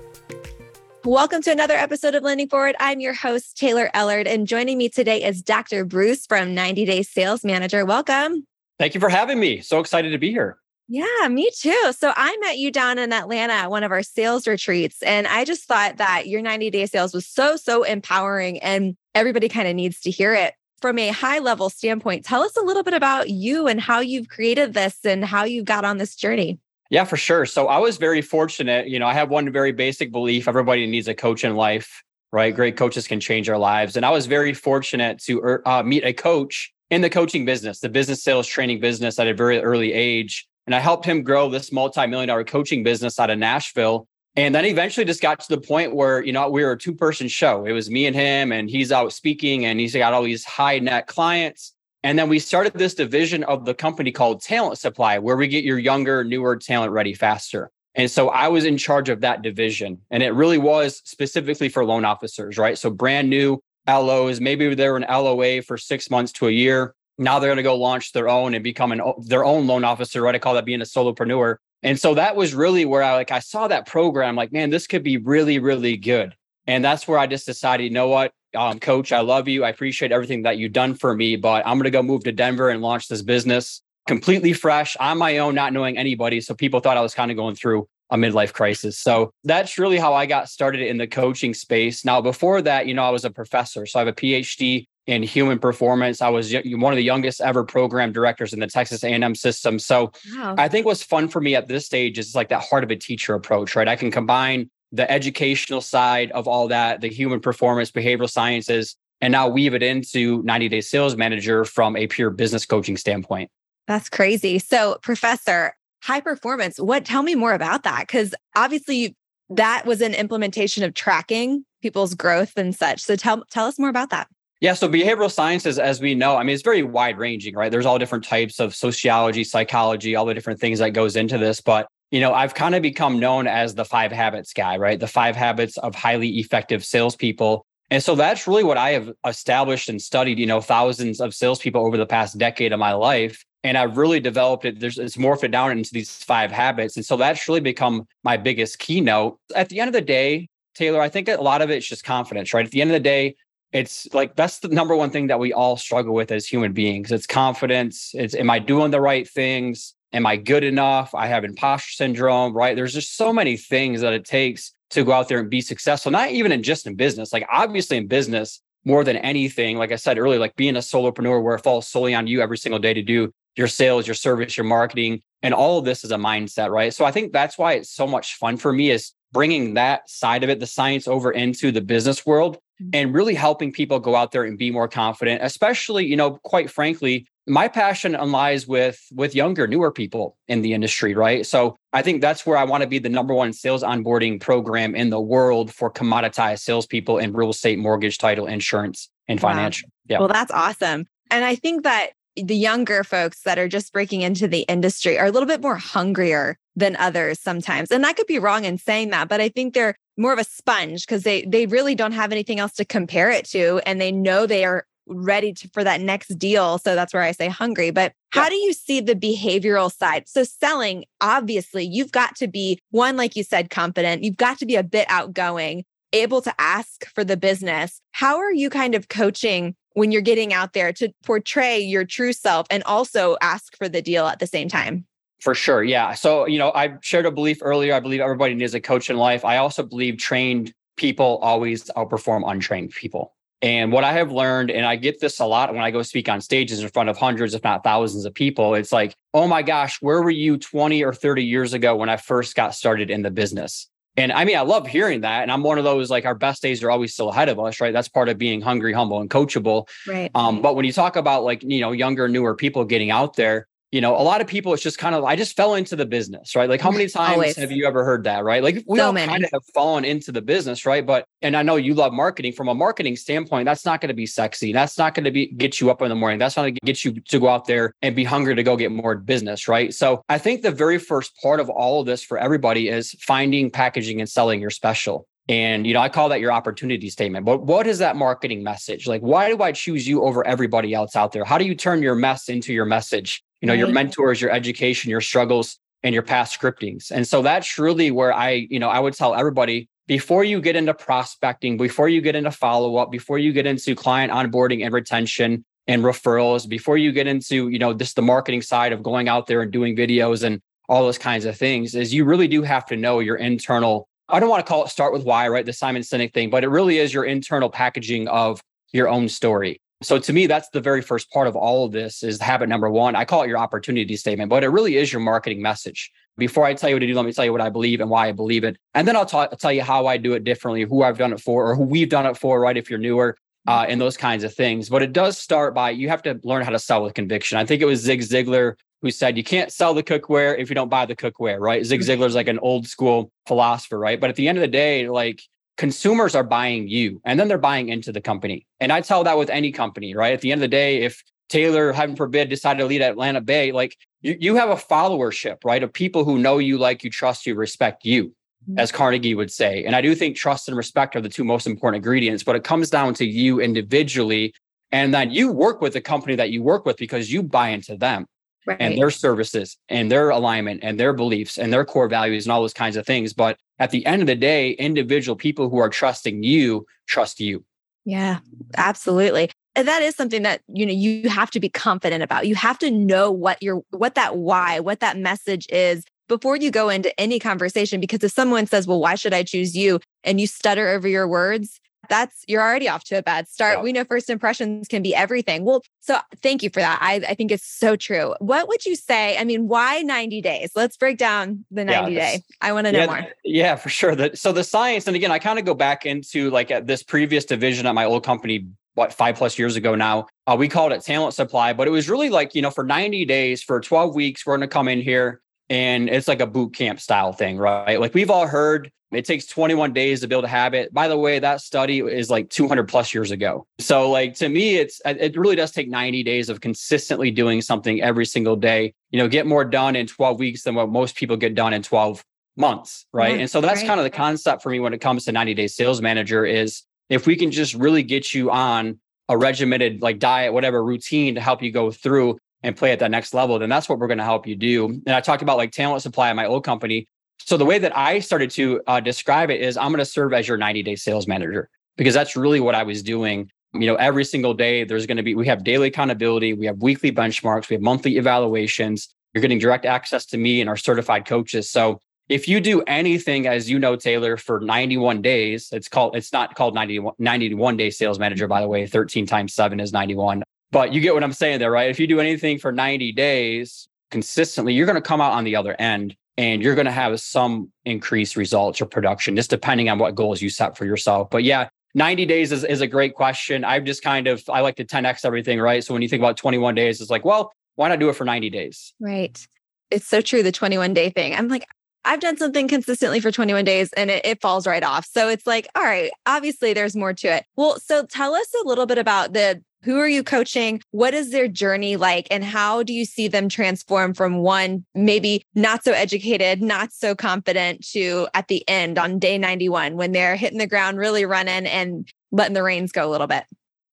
Welcome 1.06 1.44
to 1.44 1.52
another 1.52 1.76
episode 1.76 2.16
of 2.16 2.24
Lending 2.24 2.50
Forward. 2.50 2.76
I'm 2.80 3.02
your 3.02 3.14
host, 3.14 3.56
Taylor 3.56 3.92
Ellard, 3.94 4.28
and 4.28 4.48
joining 4.48 4.80
me 4.80 4.90
today 4.90 5.24
is 5.24 5.44
Dr. 5.44 5.86
Bruce 5.86 6.26
from 6.26 6.56
90 6.56 6.86
Day 6.86 7.04
Sales 7.04 7.44
Manager. 7.44 7.86
Welcome. 7.86 8.48
Thank 8.80 8.96
you 8.96 9.00
for 9.00 9.10
having 9.10 9.40
me. 9.40 9.62
So 9.62 9.80
excited 9.80 10.10
to 10.10 10.18
be 10.18 10.32
here. 10.32 10.58
Yeah, 10.90 11.28
me 11.30 11.52
too. 11.54 11.92
So 11.98 12.14
I 12.16 12.38
met 12.42 12.58
you 12.58 12.72
down 12.72 12.98
in 12.98 13.12
Atlanta 13.12 13.54
at 13.54 13.70
one 13.70 13.84
of 13.84 13.92
our 13.92 14.04
sales 14.04 14.48
retreats. 14.48 15.04
And 15.04 15.28
I 15.28 15.44
just 15.44 15.66
thought 15.66 15.98
that 15.98 16.28
your 16.28 16.42
90 16.42 16.70
day 16.70 16.86
sales 16.86 17.14
was 17.14 17.28
so, 17.28 17.58
so 17.58 17.84
empowering. 17.84 18.60
And 18.60 18.96
everybody 19.14 19.50
kind 19.50 19.68
of 19.68 19.76
needs 19.76 20.00
to 20.02 20.12
hear 20.12 20.34
it. 20.34 20.54
From 20.80 21.00
a 21.00 21.10
high 21.10 21.40
level 21.40 21.70
standpoint, 21.70 22.24
tell 22.24 22.44
us 22.44 22.56
a 22.56 22.62
little 22.62 22.84
bit 22.84 22.94
about 22.94 23.30
you 23.30 23.68
and 23.68 23.82
how 23.82 24.00
you've 24.00 24.30
created 24.30 24.76
this 24.76 25.04
and 25.04 25.26
how 25.26 25.44
you 25.44 25.64
got 25.64 25.84
on 25.84 25.98
this 25.98 26.16
journey. 26.16 26.60
Yeah, 26.90 27.04
for 27.04 27.18
sure. 27.18 27.46
So 27.46 27.68
I 27.68 27.80
was 27.80 27.98
very 27.98 28.22
fortunate. 28.22 28.88
You 28.88 29.00
know, 29.00 29.08
I 29.08 29.14
have 29.14 29.30
one 29.30 29.52
very 29.52 29.72
basic 29.72 30.12
belief 30.12 30.48
everybody 30.48 30.88
needs 30.88 31.08
a 31.08 31.14
coach 31.14 31.44
in 31.44 31.56
life, 31.56 32.04
right? 32.32 32.56
Great 32.56 32.78
coaches 32.78 33.08
can 33.08 33.20
change 33.20 33.50
our 33.50 33.58
lives. 33.58 33.98
And 33.98 34.06
I 34.06 34.12
was 34.12 34.26
very 34.26 34.54
fortunate 34.54 35.20
to 35.24 35.40
er, 35.40 35.62
uh, 35.66 35.84
meet 35.84 36.06
a 36.06 36.14
coach 36.14 36.72
in 36.90 37.02
the 37.02 37.10
coaching 37.10 37.44
business, 37.44 37.80
the 37.80 37.90
business 37.90 38.24
sales 38.24 38.48
training 38.48 38.80
business 38.80 39.20
at 39.20 39.28
a 39.28 39.34
very 39.34 39.60
early 39.60 39.92
age. 39.92 40.47
And 40.68 40.76
I 40.76 40.80
helped 40.80 41.06
him 41.06 41.24
grow 41.24 41.50
this 41.50 41.72
multi-million 41.72 42.28
dollar 42.28 42.44
coaching 42.44 42.84
business 42.84 43.20
out 43.20 43.30
of 43.30 43.40
Nashville. 43.40 44.08
And 44.36 44.54
then 44.54 44.66
eventually 44.66 45.06
just 45.06 45.22
got 45.22 45.40
to 45.40 45.50
the 45.50 45.60
point 45.60 45.96
where, 45.96 46.24
you 46.24 46.32
know, 46.32 46.48
we 46.50 46.64
were 46.64 46.74
a 46.74 46.78
two 46.78 46.94
person 46.94 47.28
show. 47.28 47.66
It 47.66 47.72
was 47.72 47.90
me 47.90 48.06
and 48.06 48.16
him, 48.16 48.52
and 48.52 48.70
he's 48.70 48.92
out 48.92 49.12
speaking 49.12 49.66
and 49.66 49.80
he's 49.80 49.96
got 49.96 50.14
all 50.14 50.22
these 50.22 50.46
high 50.46 50.78
net 50.78 51.08
clients. 51.08 51.74
And 52.04 52.20
then 52.20 52.30
we 52.30 52.38
started 52.38 52.74
this 52.74 52.94
division 52.94 53.44
of 53.46 53.66
the 53.66 53.74
company 53.74 54.12
called 54.12 54.42
Talent 54.42 54.78
Supply, 54.78 55.18
where 55.18 55.36
we 55.36 55.48
get 55.48 55.64
your 55.64 55.80
younger, 55.80 56.24
newer 56.24 56.56
talent 56.56 56.92
ready 56.92 57.14
faster. 57.14 57.72
And 57.96 58.12
so 58.12 58.30
I 58.30 58.48
was 58.48 58.64
in 58.64 58.78
charge 58.78 59.10
of 59.10 59.22
that 59.22 59.42
division. 59.42 60.00
And 60.12 60.22
it 60.22 60.34
really 60.34 60.60
was 60.60 61.02
specifically 61.04 61.70
for 61.70 61.84
loan 61.84 62.06
officers, 62.06 62.58
right? 62.58 62.78
So 62.78 62.92
brand 62.92 63.30
new 63.30 63.60
LOs, 63.88 64.40
maybe 64.40 64.76
they 64.76 64.88
were 64.88 64.98
an 64.98 65.06
LOA 65.10 65.64
for 65.64 65.78
six 65.78 66.12
months 66.12 66.32
to 66.34 66.48
a 66.48 66.52
year. 66.52 66.94
Now 67.18 67.40
they're 67.40 67.50
going 67.50 67.58
to 67.58 67.64
go 67.64 67.76
launch 67.76 68.12
their 68.12 68.30
own 68.30 68.54
and 68.54 68.64
become 68.64 68.92
an, 68.92 69.02
their 69.20 69.44
own 69.44 69.68
loan 69.68 69.84
officer, 69.84 70.22
right? 70.22 70.36
I 70.36 70.40
call 70.40 70.54
that 70.56 70.66
being 70.66 70.82
a 70.82 70.86
solopreneur. 70.86 71.58
And 71.84 72.00
so 72.00 72.14
that 72.16 72.36
was 72.36 72.54
really 72.54 72.86
where 72.86 73.04
I 73.04 73.14
like 73.16 73.32
I 73.32 73.40
saw 73.40 73.68
that 73.68 73.86
program, 73.88 74.36
like, 74.36 74.52
man, 74.52 74.70
this 74.70 74.88
could 74.88 75.04
be 75.04 75.18
really, 75.18 75.60
really 75.60 75.98
good. 75.98 76.36
And 76.66 76.84
that's 76.84 77.08
where 77.08 77.18
I 77.18 77.28
just 77.28 77.46
decided, 77.46 77.86
you 77.86 77.90
know 77.92 78.10
what, 78.10 78.34
um, 78.56 78.80
coach, 78.80 79.12
I 79.12 79.22
love 79.22 79.48
you. 79.48 79.64
I 79.64 79.70
appreciate 79.70 80.12
everything 80.12 80.44
that 80.44 80.58
you've 80.58 80.74
done 80.74 80.96
for 80.96 81.16
me, 81.16 81.36
but 81.36 81.66
I'm 81.66 81.78
going 81.78 81.86
to 81.86 81.92
go 81.92 82.04
move 82.04 82.24
to 82.26 82.32
Denver 82.32 82.70
and 82.70 82.82
launch 82.82 83.08
this 83.08 83.22
business 83.22 83.82
completely 84.08 84.54
fresh 84.54 84.96
on 84.98 85.18
my 85.18 85.38
own, 85.38 85.54
not 85.54 85.74
knowing 85.74 85.98
anybody. 85.98 86.42
So 86.42 86.56
people 86.56 86.80
thought 86.80 86.98
I 86.98 87.02
was 87.02 87.14
kind 87.14 87.30
of 87.30 87.38
going 87.38 87.56
through 87.56 87.88
a 88.10 88.16
midlife 88.16 88.54
crisis. 88.54 88.98
So 88.98 89.32
that's 89.44 89.78
really 89.78 89.98
how 89.98 90.14
I 90.14 90.26
got 90.26 90.50
started 90.50 90.82
in 90.82 90.98
the 90.98 91.08
coaching 91.08 91.54
space. 91.54 92.06
Now, 92.06 92.22
before 92.22 92.62
that, 92.62 92.88
you 92.88 92.94
know, 92.94 93.04
I 93.04 93.10
was 93.10 93.26
a 93.26 93.30
professor. 93.30 93.86
So 93.86 94.00
I 94.00 94.06
have 94.06 94.08
a 94.08 94.14
PhD 94.14 94.88
in 95.08 95.24
human 95.24 95.58
performance. 95.58 96.22
I 96.22 96.30
was 96.30 96.54
one 96.54 96.94
of 96.94 96.98
the 96.98 97.04
youngest 97.04 97.40
ever 97.42 97.64
program 97.64 98.12
directors 98.12 98.54
in 98.54 98.60
the 98.60 98.68
Texas 98.68 99.04
A&M 99.04 99.36
system. 99.36 99.80
So 99.80 100.12
wow. 100.36 100.56
I 100.58 100.68
think 100.68 100.86
what's 100.86 101.02
fun 101.02 101.30
for 101.30 101.40
me 101.42 101.56
at 101.56 101.70
this 101.70 101.86
stage 101.86 102.20
is 102.20 102.36
like 102.36 102.50
that 102.50 102.62
heart 102.62 102.84
of 102.84 102.92
a 102.92 102.96
teacher 102.96 103.34
approach, 103.34 103.76
right? 103.76 103.88
I 103.88 103.96
can 103.96 104.12
combine 104.12 104.70
the 104.92 105.10
educational 105.10 105.82
side 105.82 106.32
of 106.32 106.48
all 106.48 106.68
that, 106.68 107.02
the 107.02 107.08
human 107.08 107.40
performance, 107.40 107.90
behavioral 107.90 108.30
sciences, 108.30 108.96
and 109.22 109.32
now 109.32 109.48
weave 109.48 109.74
it 109.74 109.82
into 109.82 110.44
90 110.44 110.70
day 110.70 110.82
sales 110.82 111.16
manager 111.16 111.64
from 111.66 111.96
a 111.96 112.08
pure 112.08 112.30
business 112.30 112.66
coaching 112.66 112.98
standpoint. 112.98 113.50
That's 113.88 114.10
crazy. 114.10 114.60
So, 114.60 114.98
professor, 115.02 115.74
high 116.04 116.20
performance, 116.20 116.80
what 116.80 117.06
tell 117.06 117.24
me 117.24 117.36
more 117.36 117.54
about 117.54 117.84
that? 117.84 118.08
Cuz 118.10 118.36
obviously 118.56 119.16
that 119.50 119.86
was 119.86 120.02
an 120.02 120.14
implementation 120.14 120.84
of 120.84 120.94
tracking 120.94 121.64
people's 121.82 122.14
growth 122.14 122.58
and 122.58 122.76
such. 122.76 123.02
So 123.02 123.16
tell 123.16 123.46
tell 123.50 123.66
us 123.66 123.80
more 123.80 123.90
about 123.90 124.10
that. 124.10 124.28
Yeah, 124.60 124.74
so 124.74 124.90
behavioral 124.90 125.32
sciences, 125.32 125.78
as 125.78 126.02
we 126.02 126.16
know, 126.16 126.36
I 126.36 126.44
mean, 126.44 126.54
it's 126.54 126.64
very 126.64 126.82
wide 126.82 127.20
ranging, 127.20 127.56
right? 127.56 127.72
There's 127.72 127.86
all 127.86 128.00
different 128.00 128.24
types 128.24 128.60
of 128.60 128.74
sociology, 128.74 129.44
psychology, 129.44 130.16
all 130.16 130.26
the 130.26 130.34
different 130.34 130.60
things 130.60 130.80
that 130.80 130.92
goes 130.92 131.16
into 131.16 131.38
this. 131.38 131.62
But 131.62 131.88
you 132.12 132.22
know, 132.22 132.34
I've 132.34 132.54
kind 132.54 132.74
of 132.74 132.82
become 132.82 133.20
known 133.20 133.48
as 133.48 133.76
the 133.76 133.84
five 133.84 134.12
habits 134.12 134.54
guy, 134.54 134.78
right? 134.78 135.00
The 135.00 135.08
five 135.08 135.36
habits 135.36 135.78
of 135.78 135.94
highly 135.94 136.40
effective 136.40 136.86
salespeople. 136.86 137.66
And 137.90 138.02
so 138.02 138.16
that's 138.16 138.48
really 138.48 138.64
what 138.64 138.78
I 138.78 138.92
have 138.92 139.12
established 139.26 139.90
and 139.90 140.02
studied, 140.02 140.40
you 140.40 140.46
know, 140.46 140.62
thousands 140.62 141.20
of 141.20 141.34
salespeople 141.34 141.86
over 141.86 141.98
the 141.98 142.06
past 142.06 142.38
decade 142.38 142.74
of 142.74 142.80
my 142.80 142.94
life. 142.94 143.44
And 143.64 143.78
I've 143.78 143.98
really 143.98 144.20
developed 144.20 144.66
it. 144.66 144.80
There's 144.80 144.98
it's 144.98 145.18
morphed 145.18 145.44
it 145.44 145.52
down 145.52 145.72
into 145.72 145.90
these 145.92 146.24
five 146.24 146.52
habits. 146.52 146.96
And 146.96 147.06
so 147.06 147.18
that's 147.18 147.48
really 147.48 147.60
become 147.60 148.08
my 148.24 148.38
biggest 148.38 148.80
keynote. 148.80 149.40
At 149.56 149.70
the 149.70 149.82
end 149.82 149.90
of 149.90 149.94
the 149.94 150.02
day, 150.02 150.48
Taylor, 150.76 151.02
I 151.02 151.10
think 151.10 151.28
a 151.28 151.36
lot 151.36 151.62
of 151.62 151.70
it's 151.70 151.88
just 151.88 152.04
confidence, 152.04 152.54
right? 152.54 152.66
At 152.66 152.72
the 152.72 152.82
end 152.82 152.92
of 152.92 152.96
the 152.96 153.00
day, 153.02 153.36
it's 153.72 154.08
like 154.14 154.36
that's 154.36 154.60
the 154.60 154.70
number 154.70 154.96
one 154.96 155.10
thing 155.10 155.28
that 155.28 155.40
we 155.40 155.54
all 155.54 155.78
struggle 155.78 156.14
with 156.14 156.32
as 156.32 156.46
human 156.46 156.74
beings. 156.74 157.12
It's 157.12 157.28
confidence. 157.28 158.12
It's 158.14 158.36
am 158.36 158.50
I 158.50 158.60
doing 158.60 158.92
the 158.92 159.02
right 159.02 159.28
things? 159.28 159.94
Am 160.14 160.26
I 160.26 160.38
good 160.38 160.64
enough? 160.64 161.14
I 161.14 161.28
have 161.28 161.44
imposter 161.44 161.92
syndrome, 161.92 162.54
right? 162.54 162.76
There's 162.76 162.94
just 162.94 163.18
so 163.18 163.34
many 163.34 163.58
things 163.58 164.02
that 164.02 164.14
it 164.14 164.24
takes 164.26 164.72
to 164.92 165.04
go 165.04 165.12
out 165.12 165.28
there 165.28 165.40
and 165.40 165.50
be 165.50 165.60
successful, 165.60 166.12
not 166.12 166.32
even 166.32 166.52
in 166.52 166.64
just 166.64 166.88
in 166.88 166.96
business. 166.96 167.34
Like 167.34 167.46
obviously 167.52 167.98
in 167.98 168.08
business, 168.08 168.62
more 168.86 169.04
than 169.04 169.18
anything, 169.18 169.78
like 169.78 169.92
I 169.92 169.98
said 169.98 170.18
earlier, 170.18 170.40
like 170.40 170.56
being 170.56 170.78
a 170.78 170.80
solopreneur 170.80 171.44
where 171.44 171.56
it 171.56 171.64
falls 171.64 171.88
solely 171.90 172.16
on 172.16 172.26
you 172.26 172.42
every 172.42 172.58
single 172.58 172.80
day 172.80 172.94
to 172.94 173.04
do 173.04 173.34
your 173.58 173.68
sales, 173.68 174.08
your 174.08 174.14
service, 174.14 174.56
your 174.56 174.66
marketing, 174.66 175.22
and 175.42 175.54
all 175.54 175.78
of 175.78 175.84
this 175.84 176.06
is 176.06 176.12
a 176.12 176.18
mindset, 176.18 176.70
right? 176.70 176.94
So 176.94 177.04
I 177.04 177.12
think 177.12 177.34
that's 177.34 177.58
why 177.58 177.74
it's 177.74 177.92
so 177.92 178.08
much 178.08 178.36
fun 178.36 178.56
for 178.56 178.72
me 178.72 178.92
is 178.92 179.12
bringing 179.32 179.74
that 179.76 180.10
side 180.10 180.44
of 180.44 180.50
it, 180.50 180.60
the 180.60 180.68
science 180.68 181.08
over 181.08 181.32
into 181.32 181.72
the 181.72 181.82
business 181.82 182.26
world 182.26 182.58
mm-hmm. 182.82 182.90
and 182.94 183.14
really 183.14 183.36
helping 183.36 183.72
people 183.72 184.00
go 184.00 184.16
out 184.16 184.32
there 184.32 184.44
and 184.44 184.58
be 184.58 184.72
more 184.72 184.88
confident, 184.88 185.42
especially, 185.44 186.06
you 186.06 186.16
know, 186.16 186.40
quite 186.44 186.70
frankly, 186.70 187.28
my 187.48 187.68
passion 187.68 188.12
lies 188.12 188.68
with 188.68 189.02
with 189.14 189.34
younger 189.34 189.68
newer 189.68 189.92
people 189.92 190.38
in 190.50 190.62
the 190.62 190.74
industry 190.74 191.16
right 191.16 191.46
so 191.46 191.78
i 191.94 192.02
think 192.02 192.22
that's 192.22 192.46
where 192.46 192.58
i 192.58 192.64
want 192.64 192.82
to 192.82 192.88
be 192.88 193.00
the 193.00 193.10
number 193.10 193.34
one 193.34 193.54
sales 193.54 193.84
onboarding 193.84 194.40
program 194.40 194.94
in 194.94 195.10
the 195.10 195.20
world 195.20 195.74
for 195.74 195.90
commoditized 195.90 196.60
salespeople 196.60 197.18
in 197.18 197.32
real 197.34 197.50
estate 197.50 197.80
mortgage 197.80 198.18
title 198.18 198.46
insurance 198.48 199.10
and 199.30 199.40
financial 199.40 199.88
wow. 199.88 199.92
yeah 200.10 200.20
well 200.20 200.28
that's 200.28 200.52
awesome 200.52 201.06
and 201.32 201.46
i 201.46 201.56
think 201.56 201.84
that 201.84 202.10
the 202.44 202.56
younger 202.56 203.04
folks 203.04 203.42
that 203.42 203.60
are 203.60 203.68
just 203.68 203.94
breaking 203.94 204.22
into 204.22 204.48
the 204.48 204.62
industry 204.62 205.18
are 205.18 205.26
a 205.26 205.32
little 205.32 205.48
bit 205.48 205.62
more 205.62 205.78
hungrier 205.78 206.58
than 206.76 206.96
others 206.98 207.40
sometimes. 207.40 207.92
And 207.92 208.06
I 208.06 208.14
could 208.14 208.28
be 208.28 208.40
wrong 208.40 208.66
in 208.66 208.78
saying 208.78 209.10
that, 209.10 209.28
but 209.28 209.42
I 209.42 209.50
think 209.50 209.74
they're 209.74 209.96
more 210.18 210.34
of 210.34 210.40
a 210.40 210.44
sponge 210.44 211.06
because 211.06 211.24
they 211.24 211.44
they 211.44 211.66
really 211.66 211.96
don't 211.96 212.12
have 212.12 212.32
anything 212.32 212.60
else 212.60 212.74
to 212.74 212.86
compare 212.86 213.30
it 213.30 213.46
to 213.46 213.82
and 213.86 214.02
they 214.02 214.12
know 214.12 214.46
they 214.46 214.66
are 214.66 214.86
ready 215.10 215.54
to, 215.54 215.70
for 215.70 215.84
that 215.84 216.02
next 216.02 216.38
deal. 216.38 216.78
So 216.78 216.96
that's 216.96 217.14
where 217.14 217.24
I 217.24 217.32
say 217.32 217.48
hungry. 217.48 217.92
But 217.92 218.14
how 218.32 218.44
yeah. 218.44 218.50
do 218.50 218.56
you 218.56 218.74
see 218.74 219.00
the 219.00 219.16
behavioral 219.16 219.92
side? 219.92 220.28
So 220.28 220.44
selling, 220.44 221.06
obviously, 221.22 221.86
you've 221.86 222.12
got 222.12 222.36
to 222.38 222.48
be 222.48 222.80
one, 222.92 223.16
like 223.16 223.36
you 223.36 223.44
said, 223.44 223.70
confident. 223.70 224.24
You've 224.24 224.38
got 224.38 224.60
to 224.60 224.66
be 224.66 224.76
a 224.76 224.84
bit 224.84 225.08
outgoing, 225.10 225.86
able 226.14 226.42
to 226.42 226.54
ask 226.60 227.06
for 227.14 227.24
the 227.24 227.38
business. 227.38 228.02
How 228.12 228.38
are 228.38 228.54
you 228.54 228.70
kind 228.70 228.96
of 228.96 229.08
coaching 229.08 229.76
when 229.98 230.12
you're 230.12 230.22
getting 230.22 230.54
out 230.54 230.74
there 230.74 230.94
to 230.94 231.12
portray 231.24 231.80
your 231.80 232.06
true 232.06 232.32
self 232.32 232.68
and 232.70 232.84
also 232.84 233.36
ask 233.42 233.76
for 233.76 233.90
the 233.90 234.00
deal 234.00 234.28
at 234.28 234.38
the 234.38 234.46
same 234.46 234.70
time? 234.70 235.08
For 235.42 235.56
sure. 235.56 235.84
Yeah. 235.84 236.14
So, 236.14 236.46
you 236.46 236.60
know, 236.60 236.72
I 236.76 236.98
shared 237.02 237.26
a 237.26 237.32
belief 237.32 237.58
earlier. 237.62 237.96
I 237.96 238.00
believe 238.00 238.22
everybody 238.22 238.54
needs 238.54 238.76
a 238.76 238.80
coach 238.80 239.10
in 239.10 239.18
life. 239.18 239.44
I 239.44 239.58
also 239.58 239.82
believe 239.82 240.20
trained 240.20 240.72
people 240.98 241.40
always 241.42 241.86
outperform 241.98 242.44
untrained 242.46 242.92
people. 242.92 243.34
And 243.64 243.92
what 243.92 244.04
I 244.04 244.14
have 244.14 244.32
learned, 244.32 244.70
and 244.70 244.86
I 244.86 244.98
get 244.98 245.20
this 245.20 245.40
a 245.40 245.46
lot 245.46 245.74
when 245.74 245.82
I 245.82 245.90
go 245.90 246.04
speak 246.04 246.30
on 246.30 246.42
stages 246.42 246.84
in 246.84 246.90
front 246.90 247.10
of 247.10 247.18
hundreds, 247.18 247.56
if 247.56 247.64
not 247.64 247.84
thousands 247.84 248.26
of 248.26 248.36
people, 248.36 248.76
it's 248.76 248.92
like, 248.92 249.16
oh 249.34 249.48
my 249.48 249.64
gosh, 249.64 249.98
where 250.00 250.22
were 250.22 250.30
you 250.30 250.58
20 250.58 251.04
or 251.04 251.12
30 251.12 251.44
years 251.44 251.74
ago 251.74 251.96
when 251.96 252.08
I 252.08 252.18
first 252.18 252.56
got 252.56 252.76
started 252.76 253.10
in 253.10 253.24
the 253.24 253.32
business? 253.32 253.88
And 254.18 254.32
I 254.32 254.46
mean, 254.46 254.58
I 254.58 254.62
love 254.62 254.88
hearing 254.88 255.22
that. 255.22 255.44
And 255.44 255.52
I'm 255.52 255.62
one 255.62 255.78
of 255.78 255.84
those 255.84 256.10
like 256.10 256.26
our 256.26 256.34
best 256.36 256.64
days 256.64 256.84
are 256.84 256.90
always 256.90 257.14
still 257.14 257.30
ahead 257.30 257.50
of 257.50 257.60
us, 257.60 257.80
right? 257.80 257.94
That's 257.94 258.10
part 258.10 258.30
of 258.30 258.40
being 258.40 258.62
hungry, 258.62 258.92
humble, 258.92 259.22
and 259.22 259.30
coachable. 259.30 259.88
Right. 260.08 260.32
Um, 260.34 260.62
but 260.62 260.76
when 260.76 260.86
you 260.86 260.92
talk 260.92 261.16
about 261.16 261.44
like, 261.44 261.62
you 261.62 261.80
know, 261.80 261.92
younger, 261.92 262.28
newer 262.28 262.56
people 262.56 262.84
getting 262.84 263.12
out 263.12 263.36
there, 263.36 263.68
you 263.92 264.02
know, 264.02 264.18
a 264.18 264.22
lot 264.22 264.42
of 264.42 264.48
people, 264.48 264.74
it's 264.74 264.84
just 264.84 264.98
kind 264.98 265.16
of, 265.16 265.24
I 265.24 265.36
just 265.36 265.56
fell 265.56 265.76
into 265.76 265.96
the 265.96 266.06
business, 266.06 266.56
right? 266.56 266.70
Like, 266.70 266.82
how 266.82 266.92
many 266.92 267.08
times 267.10 267.34
Always. 267.34 267.56
have 267.56 267.72
you 267.72 267.86
ever 267.86 268.04
heard 268.04 268.26
that, 268.26 268.44
right? 268.44 268.62
Like, 268.62 268.84
we 268.86 269.00
so 269.00 269.08
all 269.08 269.14
many. 269.14 269.32
kind 269.32 269.46
of 269.46 269.50
have 269.54 269.64
fallen 269.74 270.04
into 270.04 270.32
the 270.32 270.42
business, 270.42 270.86
right? 270.86 271.06
But, 271.06 271.26
and 271.42 271.56
I 271.56 271.64
know 271.64 271.78
you 271.78 271.94
love 271.94 272.12
marketing 272.12 272.52
from 272.52 272.68
a 272.68 272.76
marketing 272.76 273.16
standpoint, 273.16 273.66
that's 273.66 273.86
not 273.86 274.02
going 274.02 274.10
to 274.10 274.14
be 274.14 274.26
sexy. 274.26 274.74
That's 274.74 274.98
not 274.98 275.14
going 275.14 275.24
to 275.24 275.32
be 275.32 275.48
get 275.48 275.80
you 275.80 275.90
up 275.90 276.02
in 276.02 276.10
the 276.10 276.16
morning. 276.16 276.38
That's 276.38 276.58
not 276.58 276.64
going 276.64 276.76
to 276.76 276.80
get 276.86 277.06
you 277.06 277.14
to 277.22 277.40
go 277.40 277.48
out 277.48 277.66
there 277.66 277.94
and 278.02 278.16
be 278.16 278.26
hungry 278.26 278.56
to 278.56 278.64
go 278.64 278.76
get 278.76 278.92
more 278.92 279.16
business, 279.16 279.68
right? 279.68 279.94
So 279.94 280.22
I 280.28 280.38
think 280.38 280.64
the 280.64 280.72
very 280.72 280.98
first 280.98 281.32
part 281.42 281.60
of 281.60 281.70
all 281.70 282.02
of 282.02 282.06
this 282.06 282.24
for 282.24 282.38
everybody 282.38 282.90
is 282.90 283.12
finding, 283.22 283.72
packaging, 283.72 284.20
and 284.20 284.30
selling 284.30 284.60
your 284.60 284.70
special. 284.70 285.28
And 285.50 285.88
you 285.88 285.94
know, 285.94 286.02
I 286.02 286.10
call 286.10 286.28
that 286.30 286.42
your 286.42 286.52
opportunity 286.52 287.10
statement. 287.10 287.46
But 287.46 287.62
what 287.64 287.88
is 287.88 288.00
that 288.00 288.18
marketing 288.18 288.64
message? 288.64 289.08
Like, 289.08 289.22
why 289.22 289.50
do 289.50 289.64
I 289.64 289.72
choose 289.72 290.06
you 290.06 290.24
over 290.24 290.46
everybody 290.46 290.94
else 290.94 291.16
out 291.16 291.32
there? 291.32 291.46
How 291.46 291.58
do 291.58 291.66
you 291.66 291.74
turn 291.74 292.02
your 292.02 292.16
mess 292.16 292.50
into 292.50 292.74
your 292.74 292.86
message? 292.86 293.44
You 293.62 293.68
know 293.68 293.74
right. 293.74 293.80
your 293.80 293.88
mm-hmm. 293.88 293.96
mentors 293.96 294.42
your 294.42 294.52
education 294.52 295.10
your 295.10 295.22
struggles 295.22 295.80
and 296.04 296.14
your 296.14 296.24
past 296.24 296.60
scriptings 296.60 297.12
and 297.12 297.28
so 297.28 297.42
that's 297.42 297.78
really 297.78 298.12
where 298.12 298.34
i 298.34 298.68
you 298.70 298.80
know 298.80 298.90
i 298.90 299.00
would 299.00 299.14
tell 299.14 299.36
everybody 299.36 299.90
before 300.08 300.44
you 300.44 300.62
get 300.62 300.76
into 300.76 300.94
prospecting 300.94 301.78
before 301.78 302.10
you 302.10 302.22
get 302.22 302.36
into 302.36 302.52
follow-up 302.52 303.12
before 303.12 303.38
you 303.38 303.52
get 303.52 303.66
into 303.66 303.96
client 303.96 304.32
onboarding 304.32 304.84
and 304.84 304.94
retention 304.94 305.66
and 305.88 306.04
referrals 306.04 306.68
before 306.68 306.98
you 306.98 307.12
get 307.12 307.28
into 307.28 307.70
you 307.70 307.80
know 307.80 307.94
just 307.94 308.16
the 308.16 308.22
marketing 308.22 308.62
side 308.62 308.92
of 308.92 309.04
going 309.04 309.28
out 309.28 309.48
there 309.48 309.62
and 309.62 309.72
doing 309.72 309.96
videos 309.96 310.44
and 310.44 310.62
all 310.90 311.04
those 311.04 311.18
kinds 311.18 311.46
of 311.46 311.58
things 311.58 311.96
is 311.96 312.14
you 312.14 312.24
really 312.26 312.48
do 312.48 312.62
have 312.62 312.86
to 312.86 312.96
know 312.96 313.20
your 313.20 313.36
internal 313.36 314.08
i 314.30 314.40
don't 314.40 314.50
want 314.50 314.66
to 314.66 314.70
call 314.70 314.86
it 314.86 314.90
start 314.90 315.14
with 315.14 315.24
why 315.24 315.48
right 315.48 315.66
the 315.66 315.74
simon 315.74 316.02
sinek 316.02 316.34
thing 316.34 316.50
but 316.50 316.64
it 316.64 316.70
really 316.70 316.98
is 317.00 317.14
your 317.14 317.26
internal 317.26 317.70
packaging 317.70 318.28
of 318.28 318.62
your 318.94 319.10
own 319.10 319.28
story 319.28 319.82
so 320.04 320.20
to 320.20 320.34
me, 320.34 320.48
that's 320.48 320.70
the 320.70 320.82
very 320.82 321.02
first 321.02 321.32
part 321.32 321.48
of 321.48 321.56
all 321.56 321.86
of 321.86 321.92
this 321.92 322.24
is 322.24 322.40
habit 322.40 322.70
number 322.70 322.90
one. 322.90 323.16
I 323.16 323.26
call 323.26 323.44
it 323.44 323.48
your 323.48 323.58
opportunity 323.58 324.16
statement, 324.16 324.50
but 324.50 324.64
it 324.64 324.70
really 324.70 324.98
is 324.98 325.12
your 325.12 325.22
marketing 325.22 325.62
message. 325.62 326.12
Before 326.38 326.66
I 326.66 326.76
tell 326.76 326.90
you 326.90 326.96
what 326.96 327.00
to 327.00 327.08
do, 327.08 327.16
let 327.16 327.26
me 327.26 327.34
tell 327.34 327.46
you 327.46 327.52
what 327.52 327.62
I 327.62 327.70
believe 327.70 328.00
and 328.00 328.10
why 328.10 328.28
I 328.28 328.32
believe 328.32 328.64
it. 328.64 328.78
And 328.94 329.08
then 329.08 329.16
I'll 329.16 329.26
tell 329.26 329.72
you 329.72 329.82
how 329.82 330.06
I 330.06 330.18
do 330.18 330.34
it 330.34 330.44
differently, 330.44 330.84
who 330.84 331.02
I've 331.02 331.18
done 331.18 331.34
it 331.34 331.42
for, 331.42 331.72
or 331.72 331.76
who 331.76 331.84
we've 331.84 332.10
done 332.10 332.28
it 332.28 332.38
for, 332.38 332.60
right? 332.60 332.78
If 332.78 332.90
you're 332.92 333.00
newer, 333.00 333.38
uh, 333.68 333.86
and 333.88 334.00
those 334.00 334.16
kinds 334.16 334.44
of 334.44 334.54
things. 334.54 334.90
But 334.90 335.04
it 335.04 335.14
does 335.14 335.38
start 335.38 335.74
by 335.74 335.90
you 335.90 336.10
have 336.10 336.24
to 336.24 336.40
learn 336.44 336.64
how 336.64 336.70
to 336.72 336.80
sell 336.80 337.04
with 337.04 337.14
conviction. 337.14 337.58
I 337.58 337.66
think 337.66 337.82
it 337.82 337.86
was 337.86 338.00
Zig 338.00 338.22
Ziglar 338.22 338.76
who 339.02 339.12
said 339.12 339.38
you 339.38 339.44
can't 339.44 339.72
sell 339.72 339.94
the 339.94 340.02
cookware 340.02 340.58
if 340.58 340.70
you 340.70 340.76
don't 340.76 340.90
buy 340.90 341.06
the 341.06 341.16
cookware, 341.16 341.60
right? 341.60 341.86
Zig 341.86 342.02
mm-hmm. 342.02 342.22
Ziglar's 342.22 342.34
like 342.34 342.48
an 342.48 342.60
old 342.60 342.88
school 342.88 343.32
philosopher, 343.46 344.00
right? 344.00 344.20
But 344.20 344.30
at 344.30 344.36
the 344.36 344.48
end 344.48 344.58
of 344.58 344.62
the 344.62 344.68
day, 344.68 345.08
like 345.08 345.42
consumers 345.78 346.36
are 346.36 346.44
buying 346.44 346.88
you 346.88 347.22
and 347.24 347.40
then 347.40 347.48
they're 347.48 347.58
buying 347.58 347.90
into 347.90 348.12
the 348.12 348.22
company. 348.22 348.66
And 348.80 348.92
I 348.92 349.02
tell 349.02 349.24
that 349.24 349.38
with 349.38 349.50
any 349.50 349.72
company, 349.72 350.16
right? 350.16 350.34
At 350.34 350.42
the 350.42 350.52
end 350.52 350.60
of 350.60 350.64
the 350.64 350.68
day, 350.68 351.04
if 351.04 351.24
Taylor, 351.50 351.94
heaven 351.94 352.16
forbid, 352.16 352.50
decided 352.50 352.80
to 352.80 352.86
lead 352.86 353.02
Atlantic 353.02 353.46
Bay, 353.46 353.72
like 353.72 353.96
you, 354.22 354.36
you 354.40 354.56
have 354.56 354.70
a 354.70 354.76
followership, 354.76 355.58
right? 355.64 355.82
Of 355.82 355.94
people 355.94 356.26
who 356.26 356.40
know 356.40 356.58
you, 356.58 356.78
like 356.78 357.04
you, 357.04 357.10
trust 357.10 357.46
you, 357.46 357.56
respect 357.56 358.04
you, 358.04 358.26
mm-hmm. 358.70 358.80
as 358.80 358.92
Carnegie 358.92 359.36
would 359.36 359.52
say. 359.52 359.86
And 359.86 359.96
I 359.96 360.02
do 360.02 360.14
think 360.16 360.36
trust 360.36 360.68
and 360.68 360.76
respect 360.76 361.16
are 361.16 361.22
the 361.22 361.30
two 361.30 361.44
most 361.44 361.68
important 361.68 362.04
ingredients, 362.04 362.44
but 362.44 362.56
it 362.56 362.64
comes 362.64 362.90
down 362.90 363.14
to 363.16 363.26
you 363.26 363.62
individually. 363.62 364.54
And 364.92 365.14
then 365.14 365.32
you 365.32 365.52
work 365.52 365.82
with 365.82 365.94
the 365.94 366.02
company 366.02 366.36
that 366.36 366.50
you 366.50 366.64
work 366.64 366.86
with 366.86 366.98
because 366.98 367.32
you 367.32 367.44
buy 367.44 367.70
into 367.70 367.96
them 367.96 368.26
right. 368.68 368.78
and 368.80 368.98
their 368.98 369.10
services 369.10 369.78
and 369.90 370.12
their 370.12 370.30
alignment 370.30 370.82
and 370.84 371.00
their 371.00 371.14
beliefs 371.14 371.58
and 371.58 371.74
their 371.74 371.86
core 371.86 372.08
values 372.08 372.46
and 372.46 372.52
all 372.52 372.62
those 372.62 372.74
kinds 372.74 372.98
of 372.98 373.06
things. 373.06 373.34
But 373.34 373.58
at 373.80 373.92
the 373.92 374.06
end 374.06 374.22
of 374.22 374.28
the 374.28 374.36
day, 374.36 374.72
individual 374.72 375.36
people 375.36 375.70
who 375.70 375.78
are 375.80 375.90
trusting 375.90 376.44
you 376.44 376.86
trust 377.08 377.40
you. 377.40 377.64
Yeah, 378.06 378.40
absolutely. 378.78 379.52
And 379.76 379.88
that 379.88 380.02
is 380.02 380.16
something 380.16 380.44
that 380.44 380.62
you 380.68 380.86
know 380.86 380.94
you 380.94 381.30
have 381.30 381.52
to 381.52 381.60
be 381.60 381.70
confident 381.70 382.24
about. 382.24 382.48
You 382.48 382.56
have 382.56 382.80
to 382.80 382.92
know 382.92 383.32
what 383.32 383.62
your 383.62 383.82
what 383.92 384.16
that 384.16 384.38
why, 384.38 384.80
what 384.80 385.00
that 385.02 385.18
message 385.18 385.68
is 385.70 386.04
before 386.28 386.58
you 386.58 386.72
go 386.72 386.90
into 386.90 387.18
any 387.20 387.40
conversation 387.40 388.02
because 388.02 388.24
if 388.24 388.32
someone 388.32 388.66
says, 388.66 388.88
"Well, 388.88 389.00
why 389.00 389.16
should 389.16 389.34
I 389.34 389.44
choose 389.44 389.76
you?" 389.76 390.00
and 390.24 390.42
you 390.42 390.48
stutter 390.48 390.90
over 390.90 391.08
your 391.08 391.28
words, 391.28 391.80
that's 392.10 392.44
you're 392.48 392.62
already 392.62 392.88
off 392.88 393.04
to 393.06 393.16
a 393.18 393.24
bad 393.24 393.48
start. 393.48 393.78
Yeah. 393.78 393.84
We 393.84 393.94
know 393.94 394.04
first 394.04 394.30
impressions 394.30 394.88
can 394.88 395.02
be 395.02 395.16
everything. 395.16 395.64
Well, 395.64 395.82
so 396.02 396.18
thank 396.42 396.64
you 396.64 396.70
for 396.70 396.80
that. 396.80 397.00
I, 397.02 397.16
I 397.28 397.34
think 397.34 397.52
it's 397.52 397.66
so 397.66 397.96
true. 397.96 398.36
What 398.40 398.68
would 398.68 398.86
you 398.86 398.96
say? 398.96 399.38
I 399.38 399.44
mean, 399.44 399.68
why 399.68 400.02
90 400.02 400.42
days? 400.42 400.72
Let's 400.76 400.98
break 400.98 401.18
down 401.18 401.66
the 401.72 401.86
90 401.86 402.12
yeah, 402.12 402.20
day. 402.20 402.44
I 402.62 402.72
want 402.74 402.88
to 402.88 402.92
know 402.92 403.00
yeah, 403.00 403.06
more. 403.06 403.28
Yeah, 403.44 403.76
for 403.76 403.90
sure. 403.90 404.16
That 404.16 404.38
so 404.38 404.52
the 404.52 404.64
science, 404.64 405.08
and 405.08 405.16
again, 405.16 405.32
I 405.32 405.40
kind 405.40 405.60
of 405.60 405.66
go 405.66 405.74
back 405.74 406.06
into 406.06 406.50
like 406.50 406.72
at 406.72 406.88
this 406.88 407.04
previous 407.04 407.46
division 407.46 407.86
at 407.86 407.94
my 407.94 408.06
old 408.06 408.24
company, 408.24 408.68
what 408.94 409.14
five 409.14 409.36
plus 409.36 409.60
years 409.60 409.76
ago 409.76 409.96
now. 409.96 410.28
Uh, 410.48 410.56
we 410.58 410.68
called 410.68 410.92
it 410.92 411.02
talent 411.04 411.34
supply, 411.34 411.74
but 411.74 411.88
it 411.88 411.92
was 411.92 412.10
really 412.10 412.30
like, 412.30 412.56
you 412.56 412.62
know, 412.62 412.72
for 412.72 412.84
90 412.84 413.26
days, 413.26 413.62
for 413.62 413.80
12 413.80 414.16
weeks, 414.16 414.46
we're 414.46 414.58
going 414.58 414.68
to 414.68 414.74
come 414.74 414.88
in 414.88 415.02
here 415.02 415.42
and 415.70 416.10
it's 416.10 416.28
like 416.28 416.40
a 416.40 416.48
boot 416.48 416.74
camp 416.74 417.00
style 417.00 417.34
thing, 417.34 417.58
right? 417.58 418.00
Like 418.00 418.14
we've 418.14 418.30
all 418.30 418.48
heard 418.48 418.92
it 419.12 419.24
takes 419.24 419.46
21 419.46 419.94
days 419.94 420.20
to 420.22 420.28
build 420.28 420.44
a 420.44 420.50
habit. 420.50 420.94
By 420.94 421.08
the 421.08 421.18
way, 421.18 421.40
that 421.40 421.62
study 421.62 422.00
is 422.00 422.30
like 422.30 422.50
200 422.50 422.90
plus 422.90 423.14
years 423.14 423.32
ago. 423.32 423.66
So, 423.80 424.10
like 424.10 424.34
to 424.36 424.50
me, 424.50 424.76
it's 424.76 425.02
it 425.06 425.38
really 425.38 425.56
does 425.56 425.72
take 425.72 425.90
90 425.90 426.24
days 426.24 426.50
of 426.50 426.60
consistently 426.60 427.32
doing 427.32 427.62
something 427.62 428.02
every 428.02 428.26
single 428.26 428.58
day. 428.58 428.94
You 429.12 429.20
know, 429.20 429.30
get 429.30 429.48
more 429.48 429.64
done 429.64 429.96
in 429.96 430.08
12 430.08 430.40
weeks 430.40 430.64
than 430.64 430.76
what 430.76 430.90
most 430.90 431.16
people 431.16 431.38
get 431.38 431.56
done 431.56 431.74
in 431.74 431.84
12 431.84 432.24
months, 432.58 433.06
right? 433.14 433.32
Mm-hmm. 433.32 433.42
And 433.42 433.50
so 433.50 433.62
that's 433.62 433.82
right. 433.82 433.88
kind 433.88 434.00
of 434.00 434.04
the 434.04 434.10
concept 434.10 434.62
for 434.62 434.70
me 434.70 434.80
when 434.80 434.94
it 434.94 435.00
comes 435.00 435.24
to 435.26 435.32
90 435.32 435.54
day 435.54 435.68
sales 435.68 436.02
manager 436.02 436.46
is 436.46 436.84
if 437.10 437.26
we 437.26 437.38
can 437.38 437.52
just 437.52 437.76
really 437.76 438.04
get 438.04 438.34
you 438.34 438.52
on 438.52 439.00
a 439.30 439.38
regimented 439.38 440.02
like 440.02 440.20
diet, 440.20 440.52
whatever 440.52 440.84
routine 440.84 441.36
to 441.36 441.42
help 441.42 441.62
you 441.62 441.72
go 441.72 441.92
through 441.92 442.38
and 442.64 442.76
play 442.76 442.92
at 442.92 443.00
that 443.00 443.12
next 443.12 443.34
level, 443.34 443.60
then 443.60 443.70
that's 443.70 443.88
what 443.88 444.00
we're 444.00 444.08
going 444.08 444.18
to 444.18 444.24
help 444.24 444.48
you 444.48 444.56
do. 444.56 444.86
And 444.88 445.10
I 445.10 445.22
talked 445.22 445.42
about 445.42 445.58
like 445.58 445.72
talent 445.72 446.02
supply 446.02 446.30
at 446.30 446.36
my 446.36 446.46
old 446.46 446.64
company. 446.64 447.08
So 447.40 447.56
the 447.56 447.66
way 447.66 447.80
that 447.80 447.96
I 447.96 448.20
started 448.20 448.50
to 448.52 448.82
uh, 448.88 449.00
describe 449.00 449.50
it 449.50 449.62
is 449.62 449.78
I'm 449.78 449.90
going 449.90 450.00
to 450.00 450.06
serve 450.06 450.34
as 450.34 450.48
your 450.48 450.58
90 450.58 450.84
day 450.84 450.96
sales 450.96 451.28
manager 451.28 451.70
because 451.96 452.14
that's 452.14 452.36
really 452.36 452.60
what 452.60 452.76
I 452.76 452.84
was 452.84 453.04
doing. 453.04 453.52
You 453.74 453.86
know, 453.86 453.96
every 453.96 454.26
single 454.26 454.54
day 454.54 454.84
there's 454.84 455.06
going 455.06 455.18
to 455.18 455.24
be, 455.24 455.36
we 455.36 455.46
have 455.48 455.64
daily 455.64 455.88
accountability, 455.88 456.54
we 456.54 456.66
have 456.66 456.78
weekly 456.80 457.12
benchmarks, 457.12 457.70
we 457.70 457.76
have 457.76 457.84
monthly 457.84 458.18
evaluations. 458.18 459.14
You're 459.34 459.42
getting 459.42 459.60
direct 459.60 459.86
access 459.86 460.26
to 460.28 460.38
me 460.38 460.62
and 460.62 460.70
our 460.70 460.78
certified 460.78 461.26
coaches. 461.26 461.70
So 461.70 462.00
if 462.30 462.48
you 462.48 462.60
do 462.60 462.82
anything, 462.88 463.48
as 463.48 463.70
you 463.70 463.80
know, 463.80 463.96
Taylor, 463.96 464.36
for 464.36 464.60
91 464.60 465.22
days, 465.22 465.70
it's 465.72 465.88
called, 465.88 466.16
it's 466.16 466.34
not 466.34 466.56
called 466.56 466.74
91, 466.74 467.14
91 467.20 467.78
day 467.78 467.90
sales 467.90 468.20
manager, 468.20 468.48
by 468.48 468.62
the 468.62 468.68
way, 468.68 468.86
13 468.88 469.26
times 469.26 469.54
seven 469.54 469.80
is 469.80 469.94
91. 469.94 470.44
But 470.72 470.94
you 470.94 471.02
get 471.02 471.14
what 471.14 471.24
I'm 471.24 471.34
saying 471.34 471.60
there, 471.60 471.72
right? 471.72 471.90
If 471.90 472.00
you 472.00 472.08
do 472.08 472.20
anything 472.20 472.60
for 472.60 472.72
90 472.72 473.14
days 473.14 473.88
consistently, 474.12 474.74
you're 474.74 474.86
going 474.86 474.96
to 474.96 475.02
come 475.02 475.22
out 475.22 475.34
on 475.34 475.44
the 475.44 475.56
other 475.56 475.76
end 475.80 476.16
and 476.38 476.62
you're 476.62 476.76
going 476.76 476.86
to 476.86 476.92
have 476.92 477.20
some 477.20 477.72
increased 477.86 478.36
results 478.36 478.82
or 478.82 478.86
production, 478.86 479.36
just 479.36 479.50
depending 479.50 479.90
on 479.90 479.98
what 479.98 480.16
goals 480.16 480.42
you 480.42 480.50
set 480.50 480.78
for 480.78 480.86
yourself. 480.86 481.30
But 481.30 481.44
yeah, 481.44 481.70
90 481.96 482.26
days 482.26 482.52
is, 482.52 482.64
is 482.64 482.82
a 482.82 482.88
great 482.88 483.16
question. 483.16 483.64
I've 483.64 483.86
just 483.86 484.04
kind 484.04 484.28
of, 484.28 484.44
I 484.50 484.62
like 484.62 484.76
to 484.76 484.86
10X 484.86 485.26
everything, 485.26 485.60
right? 485.60 485.84
So 485.84 485.94
when 485.94 486.02
you 486.02 486.10
think 486.10 486.22
about 486.22 486.38
21 486.38 486.76
days, 486.76 487.02
it's 487.02 487.10
like, 487.10 487.26
well, 487.26 487.52
why 487.76 487.90
not 487.90 488.00
do 488.00 488.10
it 488.10 488.14
for 488.14 488.26
90 488.26 488.50
days? 488.50 488.94
Right. 489.00 489.48
It's 489.90 490.08
so 490.08 490.22
true, 490.22 490.44
the 490.44 490.52
21 490.52 490.94
day 490.94 491.10
thing. 491.10 491.34
I'm 491.34 491.48
like, 491.48 491.66
I've 492.06 492.20
done 492.20 492.38
something 492.38 492.68
consistently 492.68 493.20
for 493.20 493.32
21 493.32 493.66
days 493.66 493.92
and 493.94 494.10
it, 494.10 494.26
it, 494.26 494.42
falls 494.42 494.66
right 494.66 494.84
off. 494.84 495.06
So 495.06 495.28
it's 495.28 495.46
like, 495.46 495.68
all 495.76 495.84
right, 495.84 496.12
obviously 496.26 496.74
there's 496.74 496.96
more 496.96 497.14
to 497.14 497.28
it. 497.28 497.46
Well, 497.56 497.80
so 497.80 498.06
tell 498.06 498.34
us 498.34 498.48
a 498.64 498.68
little 498.68 498.86
bit 498.86 498.98
about 498.98 499.34
the 499.34 499.62
who 499.88 499.98
are 500.00 500.08
you 500.08 500.22
coaching? 500.22 500.82
What 500.92 501.14
is 501.14 501.32
their 501.32 501.48
journey 501.48 501.96
like? 501.96 502.28
And 502.30 502.44
how 502.44 502.84
do 502.84 502.92
you 502.92 503.06
see 503.06 503.30
them 503.30 503.48
transform 503.48 504.14
from 504.14 504.40
one, 504.40 504.86
maybe 504.94 505.46
not 505.56 505.86
so 505.86 505.94
educated, 505.94 506.62
not 506.62 506.92
so 506.92 507.16
confident, 507.16 507.88
to 507.94 508.28
at 508.34 508.50
the 508.50 508.68
end 508.68 509.00
on 509.00 509.18
day 509.18 509.38
91 509.38 509.96
when 509.96 510.12
they're 510.12 510.36
hitting 510.36 510.58
the 510.58 510.68
ground, 510.68 510.98
really 510.98 511.24
running 511.24 511.66
and 511.66 512.06
letting 512.34 512.54
the 512.54 512.64
reins 512.64 512.92
go 512.92 513.08
a 513.08 513.10
little 513.10 513.28
bit? 513.28 513.46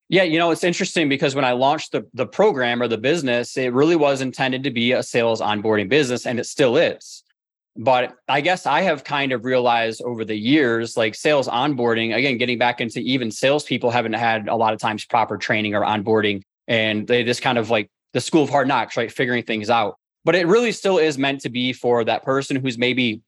Yeah, 0.09 0.23
you 0.23 0.37
know, 0.37 0.51
it's 0.51 0.65
interesting 0.65 1.07
because 1.07 1.33
when 1.33 1.45
I 1.45 1.53
launched 1.53 1.93
the, 1.93 2.05
the 2.13 2.27
program 2.27 2.81
or 2.81 2.89
the 2.89 2.97
business, 2.97 3.55
it 3.55 3.71
really 3.71 3.95
was 3.95 4.19
intended 4.19 4.63
to 4.65 4.71
be 4.71 4.91
a 4.91 5.01
sales 5.01 5.39
onboarding 5.39 5.87
business, 5.87 6.27
and 6.27 6.41
it 6.41 6.45
still 6.45 6.75
is. 6.75 7.23
But 7.77 8.15
I 8.29 8.39
guess 8.41 8.65
I 8.65 8.81
have 8.81 9.03
kind 9.03 9.33
of 9.33 9.43
realized 9.43 10.01
over 10.01 10.23
the 10.23 10.35
years, 10.35 10.95
like 10.95 11.13
sales 11.13 11.47
onboarding, 11.47 12.15
again, 12.15 12.37
getting 12.37 12.57
back 12.57 12.79
into 12.79 12.99
even 12.99 13.31
salespeople 13.31 13.91
haven't 13.91 14.13
had 14.13 14.47
a 14.47 14.55
lot 14.55 14.73
of 14.73 14.79
times 14.79 15.05
proper 15.05 15.37
training 15.37 15.75
or 15.75 15.81
onboarding. 15.81 16.41
And 16.67 17.05
they 17.05 17.23
just 17.23 17.41
kind 17.41 17.57
of 17.57 17.69
like 17.69 17.89
the 18.13 18.21
school 18.21 18.43
of 18.43 18.49
hard 18.49 18.67
knocks, 18.67 18.95
right? 18.95 19.11
Figuring 19.11 19.43
things 19.43 19.69
out. 19.69 19.97
But 20.23 20.35
it 20.35 20.47
really 20.47 20.71
still 20.71 20.97
is 20.97 21.17
meant 21.17 21.41
to 21.41 21.49
be 21.49 21.73
for 21.73 22.03
that 22.05 22.23
person 22.23 22.55
who's 22.55 22.77
maybe 22.77 23.21